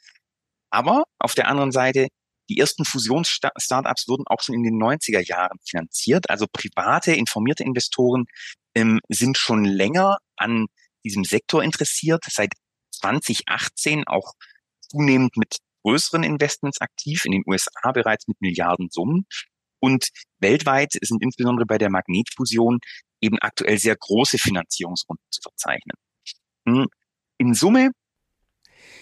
Aber 0.70 1.04
auf 1.18 1.34
der 1.34 1.48
anderen 1.48 1.72
Seite, 1.72 2.08
die 2.48 2.58
ersten 2.58 2.84
Fusions-Startups 2.84 4.08
wurden 4.08 4.24
auch 4.26 4.40
schon 4.40 4.54
in 4.54 4.62
den 4.62 4.80
90er 4.80 5.24
Jahren 5.26 5.58
finanziert. 5.68 6.30
Also 6.30 6.46
private, 6.52 7.12
informierte 7.12 7.64
Investoren 7.64 8.26
ähm, 8.74 9.00
sind 9.08 9.38
schon 9.38 9.64
länger 9.64 10.18
an 10.36 10.66
diesem 11.04 11.24
Sektor 11.24 11.62
interessiert, 11.62 12.24
seit 12.28 12.52
2018 12.92 14.04
auch 14.06 14.34
zunehmend 14.80 15.36
mit 15.36 15.58
größeren 15.82 16.24
Investments 16.24 16.80
aktiv, 16.80 17.24
in 17.24 17.32
den 17.32 17.42
USA 17.46 17.92
bereits 17.92 18.26
mit 18.26 18.40
Milliardensummen. 18.40 19.26
Und 19.80 20.08
weltweit 20.38 20.92
sind 21.00 21.22
insbesondere 21.22 21.66
bei 21.66 21.78
der 21.78 21.90
Magnetfusion 21.90 22.78
eben 23.20 23.38
aktuell 23.40 23.78
sehr 23.78 23.96
große 23.96 24.38
Finanzierungsrunden 24.38 25.24
zu 25.30 25.40
verzeichnen. 25.42 25.96
Hm, 26.66 26.86
in 27.38 27.54
Summe 27.54 27.90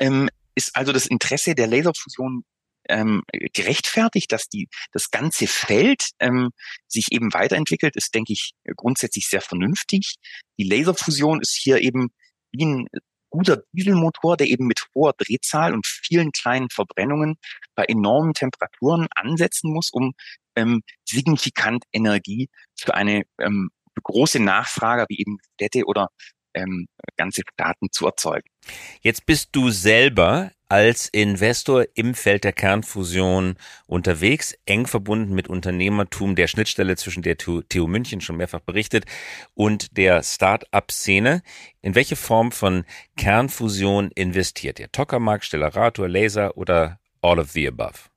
ähm, 0.01 0.29
ist 0.55 0.77
also 0.77 0.93
das 0.93 1.07
Interesse 1.07 1.55
der 1.55 1.67
Laserfusion 1.67 2.45
ähm, 2.89 3.23
gerechtfertigt, 3.53 4.31
dass 4.31 4.49
die 4.49 4.69
das 4.93 5.11
ganze 5.11 5.47
Feld 5.47 6.11
ähm, 6.21 6.51
sich 6.87 7.07
eben 7.13 7.33
weiterentwickelt, 7.33 7.97
ist, 7.97 8.15
denke 8.15 8.33
ich, 8.33 8.53
grundsätzlich 8.77 9.27
sehr 9.29 9.41
vernünftig. 9.41 10.17
Die 10.59 10.65
Laserfusion 10.65 11.41
ist 11.41 11.55
hier 11.55 11.81
eben 11.81 12.11
wie 12.53 12.67
ein 12.67 12.89
guter 13.31 13.63
Dieselmotor, 13.73 14.37
der 14.37 14.49
eben 14.49 14.67
mit 14.67 14.84
hoher 14.95 15.13
Drehzahl 15.17 15.73
und 15.73 15.87
vielen 15.87 16.33
kleinen 16.33 16.69
Verbrennungen 16.71 17.37
bei 17.75 17.85
enormen 17.85 18.35
Temperaturen 18.35 19.07
ansetzen 19.15 19.73
muss, 19.73 19.91
um 19.93 20.15
ähm, 20.57 20.83
signifikant 21.05 21.85
Energie 21.93 22.49
für 22.77 22.95
eine 22.95 23.25
ähm, 23.39 23.71
große 24.03 24.41
Nachfrage 24.41 25.07
wie 25.09 25.21
eben 25.21 25.39
Städte 25.55 25.85
oder 25.87 26.09
ähm, 26.55 26.87
ganze 27.17 27.43
Staaten 27.53 27.89
zu 27.91 28.07
erzeugen. 28.07 28.49
Jetzt 29.01 29.27
bist 29.27 29.51
du 29.53 29.71
selber 29.71 30.51
als 30.69 31.09
Investor 31.09 31.85
im 31.95 32.15
Feld 32.15 32.45
der 32.45 32.53
Kernfusion 32.53 33.57
unterwegs, 33.87 34.57
eng 34.67 34.87
verbunden 34.87 35.35
mit 35.35 35.49
Unternehmertum, 35.49 36.35
der 36.35 36.49
Schnittstelle 36.49 36.97
zwischen 36.97 37.23
der 37.23 37.37
TU 37.37 37.87
München 37.87 38.21
schon 38.21 38.37
mehrfach 38.37 38.61
berichtet 38.61 39.05
und 39.55 39.97
der 39.97 40.23
Start-up-Szene. 40.23 41.43
In 41.83 41.95
welche 41.95 42.17
Form 42.17 42.51
von 42.51 42.85
Kernfusion 43.17 44.11
investiert 44.15 44.81
ihr? 44.81 44.91
Tokamak, 44.91 45.45
Stellarator, 45.45 46.09
Laser 46.09 46.57
oder 46.57 46.99
all 47.21 47.39
of 47.39 47.51
the 47.53 47.69
above? 47.69 48.11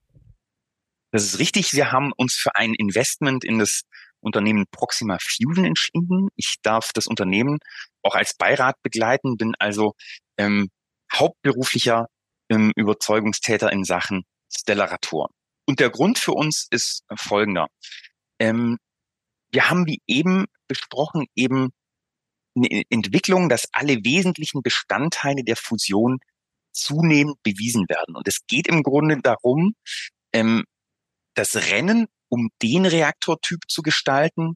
Das 1.11 1.23
ist 1.23 1.39
richtig. 1.39 1.73
Wir 1.73 1.91
haben 1.91 2.11
uns 2.17 2.33
für 2.33 2.55
ein 2.55 2.73
Investment 2.73 3.45
in 3.45 3.59
das 3.59 3.83
Unternehmen 4.21 4.65
Proxima 4.71 5.17
Fusion 5.21 5.65
entschieden. 5.65 6.29
Ich 6.35 6.55
darf 6.61 6.91
das 6.93 7.07
Unternehmen 7.07 7.59
auch 8.03 8.15
als 8.15 8.35
Beirat 8.35 8.75
begleiten, 8.83 9.37
bin 9.37 9.53
also 9.59 9.93
ähm, 10.37 10.69
hauptberuflicher 11.13 12.07
ähm, 12.49 12.71
Überzeugungstäter 12.75 13.71
in 13.71 13.83
Sachen 13.83 14.23
Stellaratoren. 14.51 15.31
Und 15.67 15.79
der 15.79 15.89
Grund 15.89 16.17
für 16.17 16.33
uns 16.33 16.67
ist 16.71 17.03
folgender. 17.15 17.67
Ähm, 18.39 18.77
wir 19.51 19.69
haben, 19.69 19.85
wie 19.85 20.01
eben 20.07 20.45
besprochen, 20.67 21.25
eben 21.35 21.69
eine 22.55 22.83
Entwicklung, 22.89 23.49
dass 23.49 23.67
alle 23.71 24.03
wesentlichen 24.03 24.61
Bestandteile 24.61 25.43
der 25.43 25.55
Fusion 25.55 26.19
zunehmend 26.71 27.41
bewiesen 27.43 27.87
werden. 27.89 28.15
Und 28.15 28.27
es 28.27 28.45
geht 28.47 28.67
im 28.67 28.83
Grunde 28.83 29.19
darum, 29.21 29.73
ähm, 30.33 30.63
das 31.33 31.55
Rennen 31.55 32.07
um 32.29 32.49
den 32.61 32.85
Reaktortyp 32.85 33.61
zu 33.67 33.81
gestalten, 33.81 34.55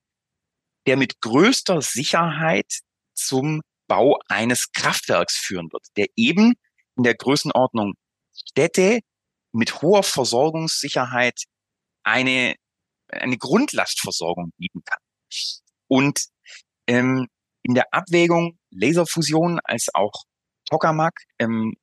der 0.87 0.97
mit 0.97 1.21
größter 1.21 1.81
Sicherheit 1.81 2.79
zum 3.13 3.61
Bau 3.87 4.19
eines 4.27 4.71
Kraftwerks 4.71 5.35
führen 5.35 5.71
wird, 5.71 5.85
der 5.97 6.07
eben 6.15 6.53
in 6.97 7.03
der 7.03 7.15
Größenordnung 7.15 7.93
Städte 8.33 8.99
mit 9.51 9.81
hoher 9.81 10.03
Versorgungssicherheit 10.03 11.43
eine, 12.03 12.55
eine 13.09 13.37
Grundlastversorgung 13.37 14.51
bieten 14.57 14.81
kann. 14.85 14.99
Und 15.87 16.25
ähm, 16.87 17.27
in 17.63 17.75
der 17.75 17.93
Abwägung 17.93 18.57
Laserfusion 18.71 19.59
als 19.63 19.93
auch 19.93 20.23
Tokamak 20.65 21.13
ähm, 21.37 21.75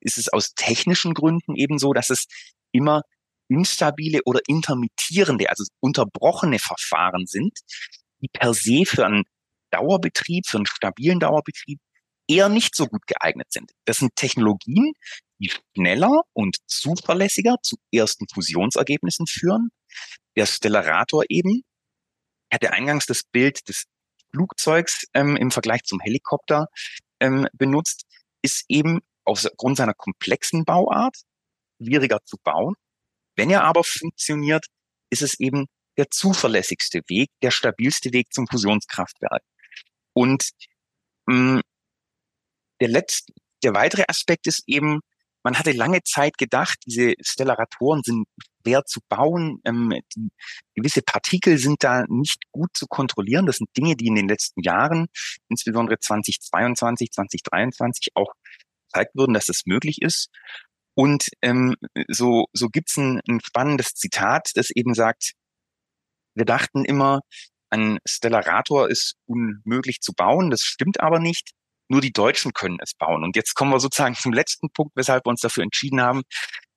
ist 0.00 0.18
es 0.18 0.28
aus 0.28 0.54
technischen 0.54 1.14
Gründen 1.14 1.56
eben 1.56 1.78
so, 1.78 1.92
dass 1.92 2.10
es 2.10 2.26
immer 2.72 3.02
instabile 3.50 4.20
oder 4.24 4.40
intermittierende, 4.46 5.50
also 5.50 5.64
unterbrochene 5.80 6.58
Verfahren 6.58 7.26
sind, 7.26 7.58
die 8.20 8.28
per 8.28 8.54
se 8.54 8.84
für 8.86 9.04
einen 9.04 9.24
Dauerbetrieb, 9.70 10.46
für 10.46 10.58
einen 10.58 10.66
stabilen 10.66 11.20
Dauerbetrieb 11.20 11.80
eher 12.28 12.48
nicht 12.48 12.76
so 12.76 12.86
gut 12.86 13.06
geeignet 13.06 13.52
sind. 13.52 13.72
Das 13.84 13.98
sind 13.98 14.14
Technologien, 14.14 14.92
die 15.40 15.50
schneller 15.74 16.22
und 16.32 16.58
zuverlässiger 16.66 17.56
zu 17.62 17.76
ersten 17.92 18.26
Fusionsergebnissen 18.32 19.26
führen. 19.26 19.70
Der 20.36 20.46
Stellarator 20.46 21.24
eben, 21.28 21.62
ich 22.50 22.54
hatte 22.54 22.72
eingangs 22.72 23.06
das 23.06 23.22
Bild 23.24 23.68
des 23.68 23.84
Flugzeugs 24.30 25.06
ähm, 25.14 25.36
im 25.36 25.50
Vergleich 25.50 25.82
zum 25.84 25.98
Helikopter 26.00 26.68
ähm, 27.18 27.48
benutzt, 27.52 28.04
ist 28.42 28.64
eben 28.68 29.00
aufgrund 29.24 29.76
seiner 29.76 29.94
komplexen 29.94 30.64
Bauart 30.64 31.16
schwieriger 31.80 32.20
zu 32.24 32.36
bauen. 32.42 32.74
Wenn 33.36 33.50
er 33.50 33.64
aber 33.64 33.82
funktioniert, 33.84 34.66
ist 35.10 35.22
es 35.22 35.38
eben 35.40 35.66
der 35.96 36.10
zuverlässigste 36.10 37.00
Weg, 37.08 37.30
der 37.42 37.50
stabilste 37.50 38.12
Weg 38.12 38.32
zum 38.32 38.46
Fusionskraftwerk. 38.46 39.42
Und 40.12 40.50
mh, 41.26 41.58
mm, 41.58 41.60
der 42.80 42.88
letzte, 42.88 43.32
der 43.62 43.74
weitere 43.74 44.04
Aspekt 44.08 44.46
ist 44.46 44.62
eben, 44.66 45.00
man 45.42 45.58
hatte 45.58 45.72
lange 45.72 46.02
Zeit 46.02 46.36
gedacht, 46.38 46.78
diese 46.86 47.14
Stellaratoren 47.20 48.02
sind 48.02 48.26
schwer 48.62 48.84
zu 48.84 49.00
bauen, 49.08 49.60
ähm, 49.64 49.92
die, 50.14 50.30
gewisse 50.74 51.02
Partikel 51.02 51.58
sind 51.58 51.82
da 51.82 52.04
nicht 52.08 52.42
gut 52.52 52.70
zu 52.74 52.86
kontrollieren. 52.86 53.46
Das 53.46 53.56
sind 53.56 53.70
Dinge, 53.76 53.96
die 53.96 54.06
in 54.06 54.16
den 54.16 54.28
letzten 54.28 54.62
Jahren, 54.62 55.06
insbesondere 55.48 55.98
2022, 55.98 57.10
2023, 57.10 58.08
auch 58.14 58.32
gezeigt 58.86 59.14
wurden, 59.14 59.34
dass 59.34 59.48
es 59.48 59.62
möglich 59.66 60.02
ist. 60.02 60.30
Und 61.00 61.30
ähm, 61.40 61.76
so, 62.08 62.44
so 62.52 62.68
gibt's 62.68 62.98
ein, 62.98 63.22
ein 63.26 63.40
spannendes 63.42 63.94
Zitat, 63.94 64.50
das 64.52 64.68
eben 64.68 64.92
sagt, 64.92 65.32
wir 66.34 66.44
dachten 66.44 66.84
immer, 66.84 67.20
ein 67.70 68.00
Stellarator 68.06 68.90
ist 68.90 69.14
unmöglich 69.24 70.00
zu 70.02 70.12
bauen. 70.12 70.50
Das 70.50 70.60
stimmt 70.60 71.00
aber 71.00 71.18
nicht. 71.18 71.52
Nur 71.88 72.02
die 72.02 72.12
Deutschen 72.12 72.52
können 72.52 72.76
es 72.82 72.92
bauen. 72.92 73.24
Und 73.24 73.34
jetzt 73.34 73.54
kommen 73.54 73.72
wir 73.72 73.80
sozusagen 73.80 74.14
zum 74.14 74.34
letzten 74.34 74.68
Punkt, 74.74 74.94
weshalb 74.94 75.24
wir 75.24 75.30
uns 75.30 75.40
dafür 75.40 75.62
entschieden 75.62 76.02
haben, 76.02 76.20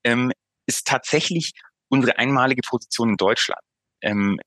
ähm, 0.06 0.32
ist 0.68 0.88
tatsächlich 0.88 1.52
unsere 1.90 2.18
einmalige 2.18 2.62
Position 2.62 3.10
in 3.10 3.18
Deutschland. 3.18 3.60
Ähm, 4.02 4.40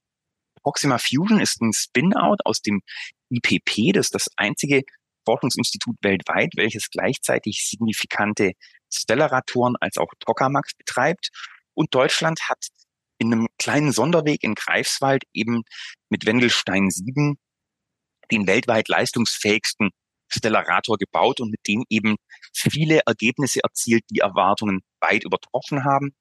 Proxima 0.63 0.97
Fusion 0.97 1.39
ist 1.39 1.61
ein 1.61 1.75
Spin-out 1.75 2.41
aus 2.47 2.63
dem 2.63 2.81
IPP, 3.29 3.93
das 3.93 4.07
ist 4.07 4.15
das 4.15 4.31
einzige 4.39 4.85
Forschungsinstitut 5.27 5.97
weltweit, 6.03 6.53
welches 6.57 6.89
gleichzeitig 6.91 7.67
signifikante 7.69 8.53
Stellaratoren 8.93 9.75
als 9.81 9.99
auch 9.99 10.09
Tokamaks 10.21 10.75
betreibt. 10.75 11.31
Und 11.75 11.95
Deutschland 11.95 12.41
hat 12.49 12.69
in 13.19 13.33
einem 13.33 13.49
kleinen 13.59 13.93
Sonderweg 13.93 14.43
in 14.43 14.55
Greifswald 14.55 15.25
eben 15.35 15.63
mit 16.09 16.27
Wendelstein 16.27 16.91
7 16.91 17.37
den 18.31 18.47
weltweit 18.47 18.89
leistungsfähigsten 18.89 19.91
Stellarator 20.29 20.97
gebaut 20.99 21.41
und 21.41 21.51
mit 21.51 21.61
dem 21.69 21.85
eben 21.89 22.17
viele 22.53 23.01
Ergebnisse 23.07 23.61
erzielt, 23.63 24.05
die 24.11 24.19
Erwartungen 24.19 24.81
weit 25.01 25.25
übertroffen 25.25 25.85
haben. 25.85 26.15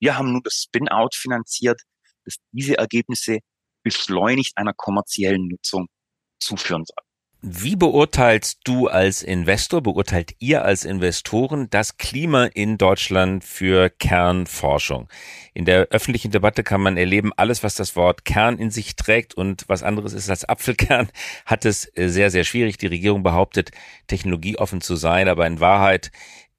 Wir 0.00 0.16
haben 0.18 0.32
nun 0.32 0.42
das 0.42 0.64
Spin-out 0.64 1.14
finanziert, 1.14 1.80
das 2.24 2.36
diese 2.50 2.76
Ergebnisse 2.76 3.38
beschleunigt 3.84 4.52
einer 4.56 4.74
kommerziellen 4.74 5.46
Nutzung 5.48 5.86
zuführen 6.40 6.84
soll. 6.84 7.11
Wie 7.44 7.74
beurteilst 7.74 8.60
du 8.62 8.86
als 8.86 9.24
Investor, 9.24 9.82
beurteilt 9.82 10.36
ihr 10.38 10.64
als 10.64 10.84
Investoren 10.84 11.68
das 11.70 11.96
Klima 11.96 12.44
in 12.44 12.78
Deutschland 12.78 13.42
für 13.42 13.90
Kernforschung? 13.90 15.08
In 15.52 15.64
der 15.64 15.88
öffentlichen 15.88 16.30
Debatte 16.30 16.62
kann 16.62 16.80
man 16.80 16.96
erleben, 16.96 17.32
alles, 17.36 17.64
was 17.64 17.74
das 17.74 17.96
Wort 17.96 18.24
Kern 18.24 18.58
in 18.58 18.70
sich 18.70 18.94
trägt 18.94 19.34
und 19.34 19.64
was 19.66 19.82
anderes 19.82 20.12
ist 20.12 20.30
als 20.30 20.48
Apfelkern, 20.48 21.08
hat 21.44 21.64
es 21.64 21.90
sehr, 21.96 22.30
sehr 22.30 22.44
schwierig. 22.44 22.78
Die 22.78 22.86
Regierung 22.86 23.24
behauptet, 23.24 23.72
technologieoffen 24.06 24.80
zu 24.80 24.94
sein, 24.94 25.26
aber 25.28 25.44
in 25.44 25.58
Wahrheit 25.58 26.12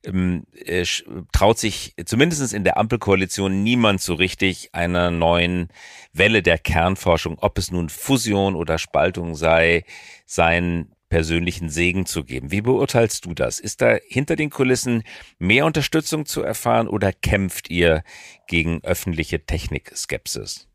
äh, 0.03 0.85
traut 1.31 1.59
sich 1.59 1.93
zumindest 2.05 2.53
in 2.53 2.63
der 2.63 2.77
Ampelkoalition 2.77 3.63
niemand 3.63 4.01
so 4.01 4.13
richtig 4.13 4.69
einer 4.73 5.11
neuen 5.11 5.69
Welle 6.11 6.43
der 6.43 6.57
Kernforschung, 6.57 7.39
ob 7.39 7.57
es 7.57 7.71
nun 7.71 7.89
Fusion 7.89 8.55
oder 8.55 8.77
Spaltung 8.77 9.35
sei, 9.35 9.85
seinen 10.25 10.93
persönlichen 11.09 11.69
Segen 11.69 12.05
zu 12.05 12.23
geben. 12.23 12.51
Wie 12.51 12.61
beurteilst 12.61 13.25
du 13.25 13.33
das? 13.33 13.59
Ist 13.59 13.81
da 13.81 13.97
hinter 14.07 14.35
den 14.35 14.49
Kulissen 14.49 15.03
mehr 15.37 15.65
Unterstützung 15.65 16.25
zu 16.25 16.41
erfahren 16.41 16.87
oder 16.87 17.13
kämpft 17.13 17.69
ihr 17.69 18.03
gegen 18.47 18.83
öffentliche 18.83 19.45
Technikskepsis? 19.45 20.67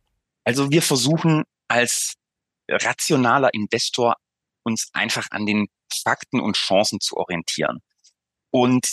Also 0.44 0.70
wir 0.70 0.80
versuchen 0.80 1.42
als 1.66 2.14
rationaler 2.70 3.52
Investor 3.52 4.14
uns 4.62 4.90
einfach 4.92 5.26
an 5.30 5.44
den 5.44 5.66
Fakten 5.92 6.40
und 6.40 6.56
Chancen 6.56 7.00
zu 7.00 7.16
orientieren. 7.16 7.80
Und 8.50 8.86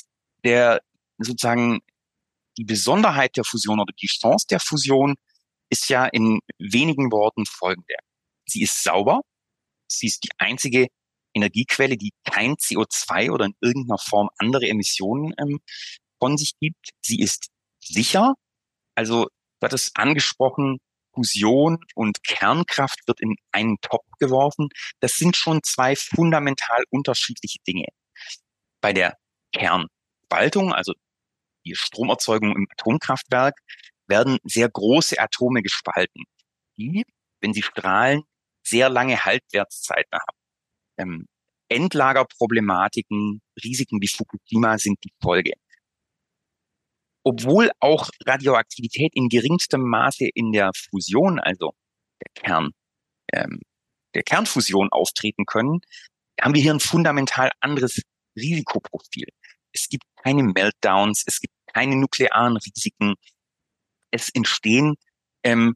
der 0.45 0.81
sozusagen 1.17 1.79
die 2.57 2.63
Besonderheit 2.63 3.35
der 3.35 3.43
Fusion 3.43 3.79
oder 3.79 3.93
die 4.01 4.07
Chance 4.07 4.45
der 4.49 4.59
Fusion 4.59 5.15
ist 5.69 5.89
ja 5.89 6.05
in 6.05 6.39
wenigen 6.57 7.11
Worten 7.11 7.45
folgende. 7.45 7.95
Sie 8.47 8.61
ist 8.61 8.83
sauber. 8.83 9.21
Sie 9.91 10.07
ist 10.07 10.23
die 10.23 10.29
einzige 10.37 10.87
Energiequelle, 11.33 11.97
die 11.97 12.11
kein 12.23 12.53
CO2 12.55 13.31
oder 13.31 13.45
in 13.45 13.55
irgendeiner 13.59 13.97
Form 13.97 14.29
andere 14.37 14.67
Emissionen 14.67 15.33
ähm, 15.37 15.59
von 16.19 16.37
sich 16.37 16.53
gibt. 16.59 16.91
Sie 17.01 17.19
ist 17.19 17.47
sicher. 17.83 18.35
Also 18.95 19.27
wird 19.59 19.73
es 19.73 19.91
angesprochen, 19.95 20.77
Fusion 21.13 21.79
und 21.95 22.23
Kernkraft 22.23 22.99
wird 23.07 23.21
in 23.21 23.35
einen 23.51 23.77
Topf 23.81 24.05
geworfen. 24.19 24.69
Das 24.99 25.15
sind 25.15 25.35
schon 25.35 25.61
zwei 25.63 25.95
fundamental 25.95 26.83
unterschiedliche 26.89 27.59
Dinge. 27.67 27.87
Bei 28.81 28.93
der 28.93 29.17
Kern 29.53 29.87
Spaltung, 30.35 30.73
also 30.73 30.93
die 31.65 31.75
Stromerzeugung 31.75 32.55
im 32.55 32.67
Atomkraftwerk, 32.69 33.57
werden 34.07 34.37
sehr 34.43 34.69
große 34.69 35.17
Atome 35.17 35.61
gespalten, 35.61 36.25
die, 36.77 37.05
wenn 37.41 37.53
sie 37.53 37.61
strahlen, 37.61 38.23
sehr 38.61 38.89
lange 38.89 39.23
Haltwertszeiten 39.23 40.11
haben. 40.13 40.37
Ähm, 40.97 41.27
Endlagerproblematiken, 41.69 43.41
Risiken 43.63 44.01
wie 44.01 44.07
Fukushima 44.07 44.77
sind 44.77 44.97
die 45.05 45.13
Folge. 45.21 45.53
Obwohl 47.23 47.71
auch 47.79 48.09
Radioaktivität 48.25 49.15
in 49.15 49.29
geringstem 49.29 49.81
Maße 49.81 50.27
in 50.35 50.51
der 50.51 50.71
Fusion, 50.75 51.39
also 51.39 51.73
der 52.21 52.43
Kern, 52.43 52.71
ähm, 53.33 53.61
der 54.13 54.23
Kernfusion 54.23 54.89
auftreten 54.91 55.45
können, 55.45 55.79
haben 56.39 56.53
wir 56.53 56.61
hier 56.61 56.73
ein 56.73 56.81
fundamental 56.81 57.51
anderes 57.61 58.01
Risikoprofil. 58.37 59.29
Es 59.75 59.89
gibt 59.89 60.05
keine 60.23 60.43
Meltdowns, 60.43 61.23
es 61.27 61.39
gibt 61.39 61.53
keine 61.73 61.97
nuklearen 61.97 62.57
Risiken. 62.57 63.15
Es 64.11 64.29
entstehen 64.29 64.95
ähm, 65.43 65.75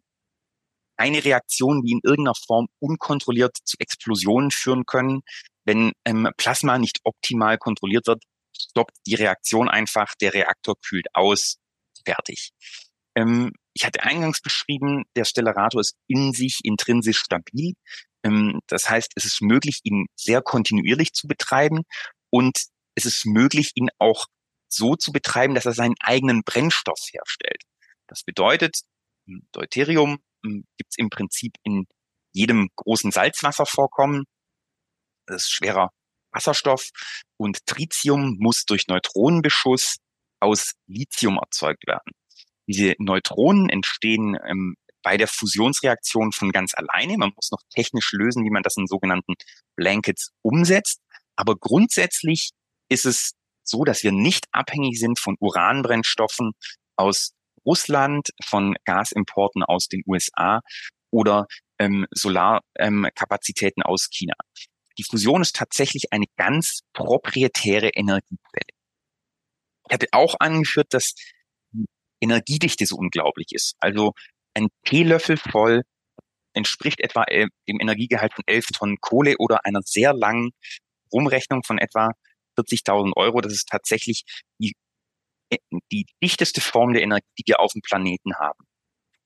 keine 0.97 1.23
Reaktionen, 1.23 1.83
die 1.83 1.91
in 1.91 2.01
irgendeiner 2.03 2.35
Form 2.35 2.67
unkontrolliert 2.79 3.57
zu 3.63 3.77
Explosionen 3.79 4.51
führen 4.51 4.85
können. 4.85 5.21
Wenn 5.65 5.91
ähm, 6.05 6.29
Plasma 6.37 6.77
nicht 6.77 6.99
optimal 7.03 7.57
kontrolliert 7.57 8.07
wird, 8.07 8.23
stoppt 8.57 8.97
die 9.05 9.15
Reaktion 9.15 9.69
einfach, 9.69 10.13
der 10.21 10.33
Reaktor 10.33 10.75
kühlt 10.81 11.07
aus, 11.13 11.57
fertig. 12.05 12.51
Ähm, 13.15 13.51
ich 13.73 13.85
hatte 13.85 14.03
eingangs 14.03 14.41
beschrieben, 14.41 15.03
der 15.15 15.25
Stellarator 15.25 15.81
ist 15.81 15.95
in 16.07 16.33
sich 16.33 16.59
intrinsisch 16.63 17.19
stabil. 17.19 17.73
Ähm, 18.23 18.59
das 18.67 18.89
heißt, 18.89 19.13
es 19.15 19.25
ist 19.25 19.41
möglich, 19.41 19.79
ihn 19.83 20.07
sehr 20.15 20.41
kontinuierlich 20.41 21.13
zu 21.13 21.27
betreiben 21.27 21.83
und 22.29 22.57
es 23.05 23.17
ist 23.17 23.25
möglich, 23.25 23.71
ihn 23.75 23.89
auch 23.97 24.25
so 24.67 24.95
zu 24.95 25.11
betreiben, 25.11 25.55
dass 25.55 25.65
er 25.65 25.73
seinen 25.73 25.95
eigenen 25.99 26.43
Brennstoff 26.43 26.99
herstellt. 27.11 27.63
Das 28.07 28.23
bedeutet, 28.23 28.77
Deuterium 29.51 30.19
gibt 30.43 30.89
es 30.91 30.97
im 30.97 31.09
Prinzip 31.09 31.53
in 31.63 31.85
jedem 32.31 32.69
großen 32.75 33.11
Salzwasservorkommen. 33.11 34.25
Das 35.25 35.43
ist 35.43 35.51
schwerer 35.51 35.89
Wasserstoff 36.31 36.89
und 37.37 37.65
Tritium 37.65 38.37
muss 38.39 38.65
durch 38.65 38.87
Neutronenbeschuss 38.87 39.97
aus 40.39 40.73
Lithium 40.87 41.37
erzeugt 41.37 41.87
werden. 41.87 42.11
Diese 42.67 42.93
Neutronen 42.99 43.69
entstehen 43.69 44.37
ähm, 44.47 44.75
bei 45.01 45.17
der 45.17 45.27
Fusionsreaktion 45.27 46.31
von 46.31 46.51
ganz 46.51 46.73
alleine. 46.75 47.17
Man 47.17 47.31
muss 47.35 47.51
noch 47.51 47.61
technisch 47.73 48.11
lösen, 48.11 48.45
wie 48.45 48.51
man 48.51 48.63
das 48.63 48.77
in 48.77 48.85
sogenannten 48.85 49.33
Blankets 49.75 50.31
umsetzt. 50.41 50.99
Aber 51.35 51.55
grundsätzlich 51.55 52.51
ist 52.89 53.05
es 53.05 53.33
so, 53.63 53.83
dass 53.83 54.03
wir 54.03 54.11
nicht 54.11 54.45
abhängig 54.51 54.99
sind 54.99 55.19
von 55.19 55.35
Uranbrennstoffen 55.39 56.51
aus 56.95 57.33
Russland, 57.65 58.29
von 58.43 58.75
Gasimporten 58.85 59.63
aus 59.63 59.87
den 59.87 60.03
USA 60.07 60.61
oder 61.11 61.47
ähm, 61.77 62.07
Solarkapazitäten 62.11 63.83
ähm, 63.85 63.91
aus 63.91 64.09
China. 64.09 64.33
Die 64.97 65.03
Fusion 65.03 65.41
ist 65.41 65.55
tatsächlich 65.55 66.11
eine 66.11 66.25
ganz 66.35 66.81
proprietäre 66.93 67.89
Energiequelle. 67.89 68.73
Ich 69.87 69.93
hatte 69.93 70.07
auch 70.11 70.35
angeführt, 70.39 70.93
dass 70.93 71.13
die 71.71 71.85
Energiedichte 72.21 72.85
so 72.85 72.97
unglaublich 72.97 73.47
ist. 73.51 73.75
Also 73.79 74.13
ein 74.53 74.67
Teelöffel 74.85 75.37
voll 75.37 75.83
entspricht 76.53 76.99
etwa 76.99 77.23
äh, 77.27 77.47
dem 77.67 77.79
Energiegehalt 77.79 78.33
von 78.33 78.43
11 78.45 78.67
Tonnen 78.73 78.97
Kohle 78.99 79.35
oder 79.37 79.65
einer 79.65 79.81
sehr 79.83 80.13
langen 80.13 80.51
Rumrechnung 81.13 81.63
von 81.63 81.77
etwa 81.77 82.11
40.000 82.59 83.15
Euro. 83.15 83.41
Das 83.41 83.53
ist 83.53 83.67
tatsächlich 83.67 84.23
die, 84.59 84.73
äh, 85.49 85.57
die 85.91 86.05
dichteste 86.23 86.61
Form 86.61 86.93
der 86.93 87.03
Energie, 87.03 87.27
die 87.37 87.43
wir 87.47 87.59
auf 87.59 87.73
dem 87.73 87.81
Planeten 87.81 88.35
haben. 88.35 88.65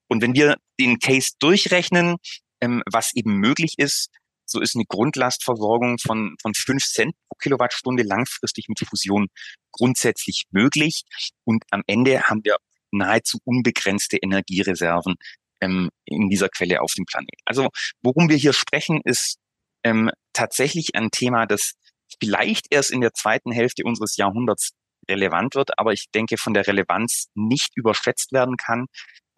Und 0.08 0.22
wenn 0.22 0.34
wir 0.34 0.56
den 0.78 0.98
Case 0.98 1.32
durchrechnen, 1.38 2.16
ähm, 2.60 2.82
was 2.90 3.14
eben 3.14 3.36
möglich 3.36 3.74
ist, 3.78 4.10
so 4.46 4.60
ist 4.60 4.74
eine 4.74 4.84
Grundlastversorgung 4.86 5.98
von, 5.98 6.36
von 6.40 6.54
fünf 6.54 6.84
Cent 6.84 7.14
pro 7.28 7.36
Kilowattstunde 7.36 8.02
langfristig 8.02 8.68
mit 8.68 8.78
Fusion 8.78 9.28
grundsätzlich 9.72 10.44
möglich. 10.50 11.04
Und 11.44 11.64
am 11.70 11.82
Ende 11.86 12.22
haben 12.22 12.44
wir 12.44 12.56
nahezu 12.90 13.38
unbegrenzte 13.44 14.18
Energiereserven 14.18 15.16
ähm, 15.60 15.90
in 16.04 16.28
dieser 16.28 16.48
Quelle 16.48 16.80
auf 16.80 16.92
dem 16.94 17.06
Planet. 17.06 17.40
Also 17.44 17.70
worum 18.02 18.28
wir 18.28 18.36
hier 18.36 18.52
sprechen, 18.52 19.00
ist 19.04 19.38
ähm, 19.82 20.10
tatsächlich 20.32 20.94
ein 20.94 21.10
Thema, 21.10 21.46
das 21.46 21.72
vielleicht 22.20 22.66
erst 22.70 22.90
in 22.90 23.00
der 23.00 23.12
zweiten 23.12 23.52
Hälfte 23.52 23.84
unseres 23.84 24.16
Jahrhunderts 24.16 24.70
relevant 25.08 25.54
wird, 25.54 25.78
aber 25.78 25.92
ich 25.92 26.06
denke 26.14 26.36
von 26.38 26.54
der 26.54 26.66
Relevanz 26.66 27.28
nicht 27.34 27.76
überschätzt 27.76 28.32
werden 28.32 28.56
kann 28.56 28.86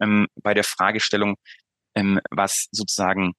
ähm, 0.01 0.27
bei 0.41 0.53
der 0.53 0.63
Fragestellung, 0.63 1.35
ähm, 1.95 2.19
was 2.31 2.67
sozusagen 2.71 3.33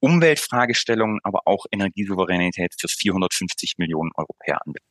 Umweltfragestellungen, 0.00 1.18
aber 1.24 1.40
auch 1.44 1.66
Energiesouveränität 1.72 2.74
für 2.78 2.88
450 2.88 3.74
Millionen 3.78 4.10
Europäer 4.14 4.58
anbelangt. 4.64 4.88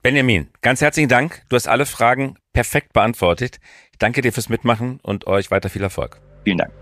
Benjamin, 0.00 0.48
ganz 0.62 0.80
herzlichen 0.80 1.08
Dank. 1.08 1.42
Du 1.48 1.56
hast 1.56 1.68
alle 1.68 1.84
Fragen 1.84 2.38
perfekt 2.52 2.92
beantwortet. 2.92 3.58
Ich 3.92 3.98
danke 3.98 4.22
dir 4.22 4.32
fürs 4.32 4.48
Mitmachen 4.48 5.00
und 5.02 5.26
euch 5.26 5.50
weiter 5.50 5.68
viel 5.68 5.82
Erfolg. 5.82 6.20
Vielen 6.44 6.58
Dank. 6.58 6.72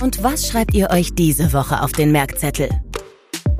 Und 0.00 0.22
was 0.22 0.48
schreibt 0.48 0.74
ihr 0.74 0.90
euch 0.90 1.14
diese 1.14 1.52
Woche 1.52 1.82
auf 1.82 1.92
den 1.92 2.12
Merkzettel? 2.12 2.70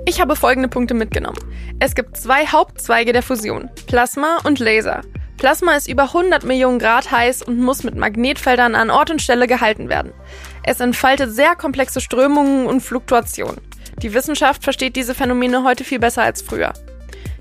Ich 0.07 0.21
habe 0.21 0.35
folgende 0.35 0.69
Punkte 0.69 0.95
mitgenommen. 0.95 1.39
Es 1.79 1.95
gibt 1.95 2.17
zwei 2.17 2.47
Hauptzweige 2.47 3.13
der 3.13 3.23
Fusion, 3.23 3.71
Plasma 3.87 4.39
und 4.45 4.59
Laser. 4.59 5.03
Plasma 5.37 5.75
ist 5.75 5.89
über 5.89 6.05
100 6.05 6.45
Millionen 6.45 6.79
Grad 6.79 7.11
heiß 7.11 7.43
und 7.43 7.59
muss 7.59 7.85
mit 7.85 7.95
Magnetfeldern 7.95 8.75
an 8.75 8.91
Ort 8.91 9.11
und 9.11 9.23
Stelle 9.23 9.47
gehalten 9.47 9.89
werden. 9.89 10.13
Es 10.65 10.81
entfaltet 10.81 11.33
sehr 11.33 11.55
komplexe 11.55 12.01
Strömungen 12.01 12.67
und 12.67 12.81
Fluktuationen. 12.81 13.61
Die 14.03 14.13
Wissenschaft 14.13 14.65
versteht 14.65 14.97
diese 14.97 15.15
Phänomene 15.15 15.65
heute 15.65 15.85
viel 15.85 15.99
besser 15.99 16.23
als 16.23 16.43
früher. 16.43 16.73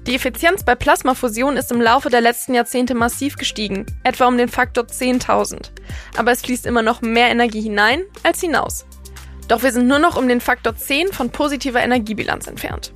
Die 0.07 0.15
Effizienz 0.15 0.63
bei 0.63 0.75
Plasmafusion 0.75 1.57
ist 1.57 1.71
im 1.71 1.81
Laufe 1.81 2.09
der 2.09 2.21
letzten 2.21 2.53
Jahrzehnte 2.53 2.95
massiv 2.95 3.35
gestiegen, 3.35 3.85
etwa 4.03 4.27
um 4.27 4.37
den 4.37 4.49
Faktor 4.49 4.85
10.000. 4.85 5.71
Aber 6.17 6.31
es 6.31 6.41
fließt 6.41 6.65
immer 6.65 6.81
noch 6.81 7.01
mehr 7.01 7.27
Energie 7.27 7.61
hinein 7.61 8.01
als 8.23 8.41
hinaus. 8.41 8.85
Doch 9.49 9.63
wir 9.63 9.71
sind 9.71 9.87
nur 9.87 9.99
noch 9.99 10.15
um 10.15 10.27
den 10.27 10.41
Faktor 10.41 10.75
10 10.75 11.11
von 11.11 11.31
positiver 11.31 11.81
Energiebilanz 11.81 12.47
entfernt. 12.47 12.93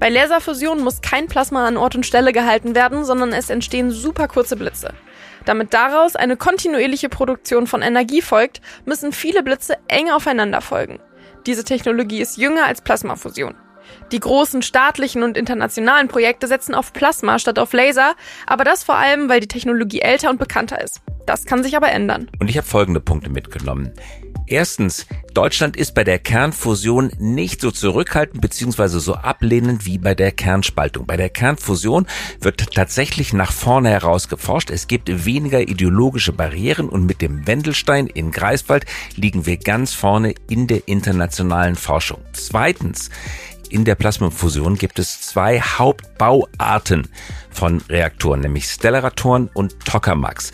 Bei 0.00 0.08
Laserfusion 0.08 0.80
muss 0.80 1.02
kein 1.02 1.26
Plasma 1.28 1.66
an 1.66 1.76
Ort 1.76 1.94
und 1.94 2.06
Stelle 2.06 2.32
gehalten 2.32 2.74
werden, 2.74 3.04
sondern 3.04 3.32
es 3.32 3.50
entstehen 3.50 3.90
super 3.90 4.28
kurze 4.28 4.56
Blitze. 4.56 4.94
Damit 5.44 5.74
daraus 5.74 6.16
eine 6.16 6.36
kontinuierliche 6.36 7.10
Produktion 7.10 7.66
von 7.66 7.82
Energie 7.82 8.22
folgt, 8.22 8.62
müssen 8.86 9.12
viele 9.12 9.42
Blitze 9.42 9.76
eng 9.88 10.10
aufeinander 10.10 10.62
folgen. 10.62 11.00
Diese 11.46 11.64
Technologie 11.64 12.20
ist 12.20 12.38
jünger 12.38 12.64
als 12.64 12.80
Plasmafusion. 12.80 13.54
Die 14.10 14.20
großen 14.20 14.62
staatlichen 14.62 15.22
und 15.22 15.36
internationalen 15.36 16.08
Projekte 16.08 16.46
setzen 16.46 16.74
auf 16.74 16.94
Plasma 16.94 17.38
statt 17.38 17.58
auf 17.58 17.74
Laser, 17.74 18.14
aber 18.46 18.64
das 18.64 18.84
vor 18.84 18.96
allem, 18.96 19.28
weil 19.28 19.40
die 19.40 19.48
Technologie 19.48 20.00
älter 20.00 20.30
und 20.30 20.38
bekannter 20.38 20.80
ist. 20.82 21.02
Das 21.26 21.44
kann 21.44 21.62
sich 21.62 21.76
aber 21.76 21.90
ändern. 21.90 22.30
Und 22.40 22.48
ich 22.48 22.56
habe 22.56 22.66
folgende 22.66 23.00
Punkte 23.00 23.28
mitgenommen. 23.28 23.92
Erstens, 24.50 25.06
Deutschland 25.34 25.76
ist 25.76 25.94
bei 25.94 26.04
der 26.04 26.18
Kernfusion 26.18 27.12
nicht 27.18 27.60
so 27.60 27.70
zurückhaltend 27.70 28.40
bzw. 28.40 28.98
so 28.98 29.14
ablehnend 29.14 29.84
wie 29.84 29.98
bei 29.98 30.14
der 30.14 30.32
Kernspaltung. 30.32 31.04
Bei 31.06 31.18
der 31.18 31.28
Kernfusion 31.28 32.06
wird 32.40 32.72
tatsächlich 32.72 33.34
nach 33.34 33.52
vorne 33.52 33.90
heraus 33.90 34.30
geforscht. 34.30 34.70
Es 34.70 34.86
gibt 34.86 35.26
weniger 35.26 35.60
ideologische 35.60 36.32
Barrieren 36.32 36.88
und 36.88 37.04
mit 37.04 37.20
dem 37.20 37.46
Wendelstein 37.46 38.06
in 38.06 38.30
Greifswald 38.30 38.86
liegen 39.16 39.44
wir 39.44 39.58
ganz 39.58 39.92
vorne 39.92 40.34
in 40.48 40.66
der 40.66 40.88
internationalen 40.88 41.76
Forschung. 41.76 42.22
Zweitens, 42.32 43.10
in 43.68 43.84
der 43.84 43.96
Plasmafusion 43.96 44.78
gibt 44.78 44.98
es 44.98 45.20
zwei 45.20 45.60
Hauptbauarten 45.60 47.08
von 47.50 47.82
Reaktoren, 47.90 48.40
nämlich 48.40 48.64
Stellaratoren 48.64 49.50
und 49.52 49.78
Tokamaks. 49.84 50.52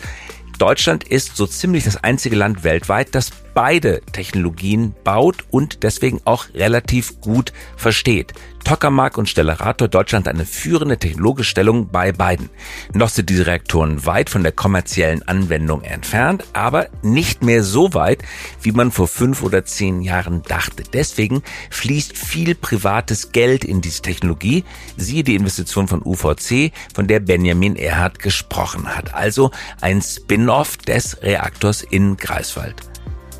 Deutschland 0.57 1.05
ist 1.05 1.37
so 1.37 1.47
ziemlich 1.47 1.85
das 1.85 1.95
einzige 2.03 2.35
Land 2.35 2.65
weltweit, 2.65 3.15
das 3.15 3.31
beide 3.55 4.01
Technologien 4.11 4.93
baut 5.03 5.45
und 5.49 5.81
deswegen 5.81 6.21
auch 6.25 6.45
relativ 6.53 7.19
gut 7.21 7.53
versteht. 7.75 8.33
Tokamak 8.65 9.19
und 9.19 9.29
Stellarator 9.29 9.87
Deutschland 9.87 10.27
eine 10.27 10.45
führende 10.45 10.97
technologische 10.97 11.51
Stellung 11.51 11.89
bei 11.89 12.11
beiden. 12.11 12.49
Noch 12.93 13.09
sind 13.09 13.29
diese 13.29 13.45
Reaktoren 13.45 14.07
weit 14.07 14.29
von 14.29 14.41
der 14.41 14.51
kommerziellen 14.51 15.21
Anwendung 15.27 15.83
entfernt, 15.83 16.43
aber 16.53 16.87
nicht 17.03 17.43
mehr 17.43 17.63
so 17.63 17.93
weit, 17.93 18.23
wie 18.61 18.71
man 18.71 18.91
vor 18.91 19.07
fünf 19.07 19.43
oder 19.43 19.65
zehn 19.65 20.01
Jahren 20.01 20.41
dachte. 20.41 20.83
Deswegen 20.91 21.43
fließt 21.69 22.17
viel 22.17 22.55
privates 22.55 23.31
Geld 23.31 23.63
in 23.63 23.81
diese 23.81 24.01
Technologie. 24.01 24.63
Siehe 24.97 25.23
die 25.23 25.35
Investition 25.35 25.87
von 25.87 26.01
UVC, 26.03 26.73
von 26.93 27.07
der 27.07 27.19
Benjamin 27.19 27.75
Erhard 27.75 28.17
gesprochen 28.17 28.95
hat. 28.95 29.13
Also 29.13 29.51
ein 29.79 30.01
Spin-off 30.01 30.77
des 30.77 31.21
Reaktors 31.21 31.83
in 31.83 32.17
Greifswald. 32.17 32.94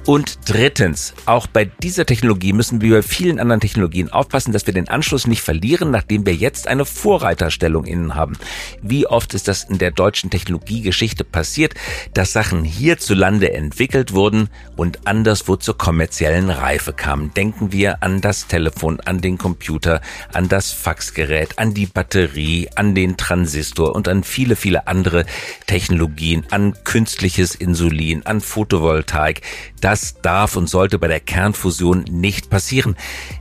Und 0.06 0.38
drittens, 0.46 1.16
auch 1.26 1.48
bei 1.48 1.66
dieser 1.66 2.06
Technologie 2.06 2.54
müssen 2.54 2.80
wir 2.80 2.98
bei 2.98 3.02
vielen 3.02 3.40
anderen 3.40 3.60
Technologien 3.60 4.12
aufpassen, 4.12 4.54
dass 4.54 4.68
wir 4.68 4.74
den 4.74 4.88
Anschluss 4.88 5.26
nicht 5.26 5.42
verlieren, 5.42 5.90
nachdem 5.90 6.28
wir 6.28 6.36
jetzt 6.36 6.68
eine 6.68 6.86
Vorreiterstellung 6.86 7.86
innen 7.86 8.14
haben. 8.14 8.38
Wie 8.84 9.08
oft 9.08 9.34
ist 9.34 9.48
das 9.48 9.64
in 9.64 9.80
der 9.80 9.90
deutschen 9.90 10.30
Technologiegeschichte 10.30 11.24
passiert, 11.24 11.74
dass 12.14 12.34
Sachen 12.34 12.64
hierzulande 12.64 13.52
entwickelt 13.52 14.14
wurden 14.14 14.50
und 14.76 15.08
anderswo 15.08 15.56
zur 15.56 15.76
kommerziellen 15.76 16.52
Reife 16.52 16.94
kamen? 16.94 17.34
Denken 17.34 17.72
wir 17.72 18.04
an 18.04 18.22
das 18.22 18.46
Telefon, 18.46 19.00
an 19.00 19.22
den 19.22 19.40
Computer, 19.40 20.02
an 20.32 20.48
das 20.48 20.72
Faxgerät, 20.72 21.58
an 21.58 21.74
die 21.74 21.88
Batterie, 21.88 22.70
an 22.76 22.94
den 22.94 23.18
Transistor 23.18 23.96
und 23.96 24.08
an 24.08 24.24
viele, 24.24 24.56
viele 24.56 24.86
andere 24.86 25.26
Technologien, 25.66 26.46
an 26.52 26.76
künstliches 26.84 27.56
Insulin, 27.56 28.24
an 28.24 28.40
Photovoltaik. 28.40 29.42
Das 29.82 29.95
darf 30.22 30.56
und 30.56 30.68
sollte 30.70 31.00
bei 31.00 31.08
der 31.08 31.20
Kernfusion 31.20 32.06
nicht 32.10 32.50
passieren. 32.50 32.96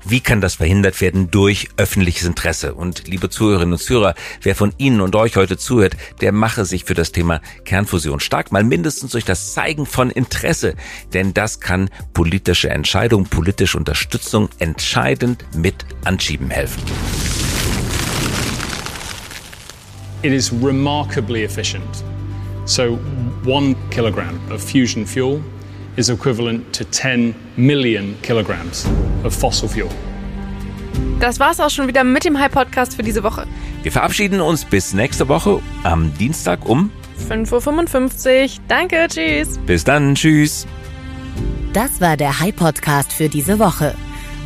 Wie 0.04 0.20
kann 0.20 0.40
das 0.40 0.56
verhindert 0.56 1.00
werden? 1.00 1.30
Durch 1.30 1.68
öffentliches 1.76 2.26
Interesse. 2.26 2.74
Und 2.74 3.08
liebe 3.08 3.30
Zuhörerinnen 3.30 3.72
und 3.72 3.78
Zuhörer, 3.78 4.14
wer 4.42 4.54
von 4.54 4.72
Ihnen 4.78 5.00
und 5.00 5.16
euch 5.16 5.36
heute 5.36 5.56
zuhört, 5.56 5.96
der 6.20 6.32
mache 6.32 6.64
sich 6.64 6.84
für 6.84 6.94
das 6.94 7.12
Thema 7.12 7.40
Kernfusion 7.64 8.20
stark, 8.20 8.52
mal 8.52 8.64
mindestens 8.64 9.12
durch 9.12 9.24
das 9.24 9.52
Zeigen 9.52 9.86
von 9.86 10.10
Interesse. 10.10 10.74
Denn 11.12 11.34
das 11.34 11.60
kann 11.60 11.90
politische 12.12 12.70
Entscheidungen, 12.70 13.26
politische 13.26 13.78
Unterstützung 13.78 14.48
entscheidend 14.58 15.44
mit 15.54 15.84
anschieben 16.04 16.50
helfen. 16.50 16.82
It 20.22 20.32
is 20.32 20.50
remarkably 20.50 21.44
efficient. 21.44 22.02
So, 22.64 22.98
one 23.44 23.76
kilogram 23.90 24.40
of 24.50 24.62
fusion 24.62 25.04
fuel 25.04 25.42
is 25.96 26.08
equivalent 26.08 26.72
to 26.72 26.84
10 26.84 27.34
million 27.56 28.16
kilograms 28.22 28.86
of 29.24 29.34
fossil 29.34 29.68
fuel. 29.68 29.90
Das 31.20 31.40
war's 31.40 31.60
auch 31.60 31.70
schon 31.70 31.88
wieder 31.88 32.04
mit 32.04 32.24
dem 32.24 32.38
High 32.38 32.50
Podcast 32.50 32.96
für 32.96 33.02
diese 33.02 33.22
Woche. 33.22 33.46
Wir 33.82 33.92
verabschieden 33.92 34.40
uns 34.40 34.64
bis 34.64 34.94
nächste 34.94 35.28
Woche 35.28 35.60
am 35.82 36.12
Dienstag 36.18 36.68
um 36.68 36.90
5.55 37.28 38.42
Uhr. 38.42 38.48
Danke, 38.68 39.06
tschüss. 39.08 39.58
Bis 39.66 39.84
dann, 39.84 40.14
tschüss. 40.14 40.66
Das 41.72 42.00
war 42.00 42.16
der 42.16 42.40
High 42.40 42.54
Podcast 42.54 43.12
für 43.12 43.28
diese 43.28 43.58
Woche. 43.58 43.94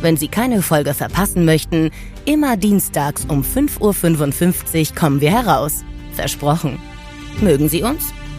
Wenn 0.01 0.17
Sie 0.17 0.29
keine 0.29 0.61
Folge 0.61 0.93
verpassen 0.93 1.45
möchten, 1.45 1.91
immer 2.25 2.55
dienstags 2.57 3.25
um 3.25 3.43
5.55 3.43 4.91
Uhr 4.91 4.95
kommen 4.95 5.21
wir 5.21 5.31
heraus. 5.31 5.83
Versprochen. 6.13 6.79
Mögen 7.41 7.69
Sie 7.69 7.83
uns? 7.83 8.13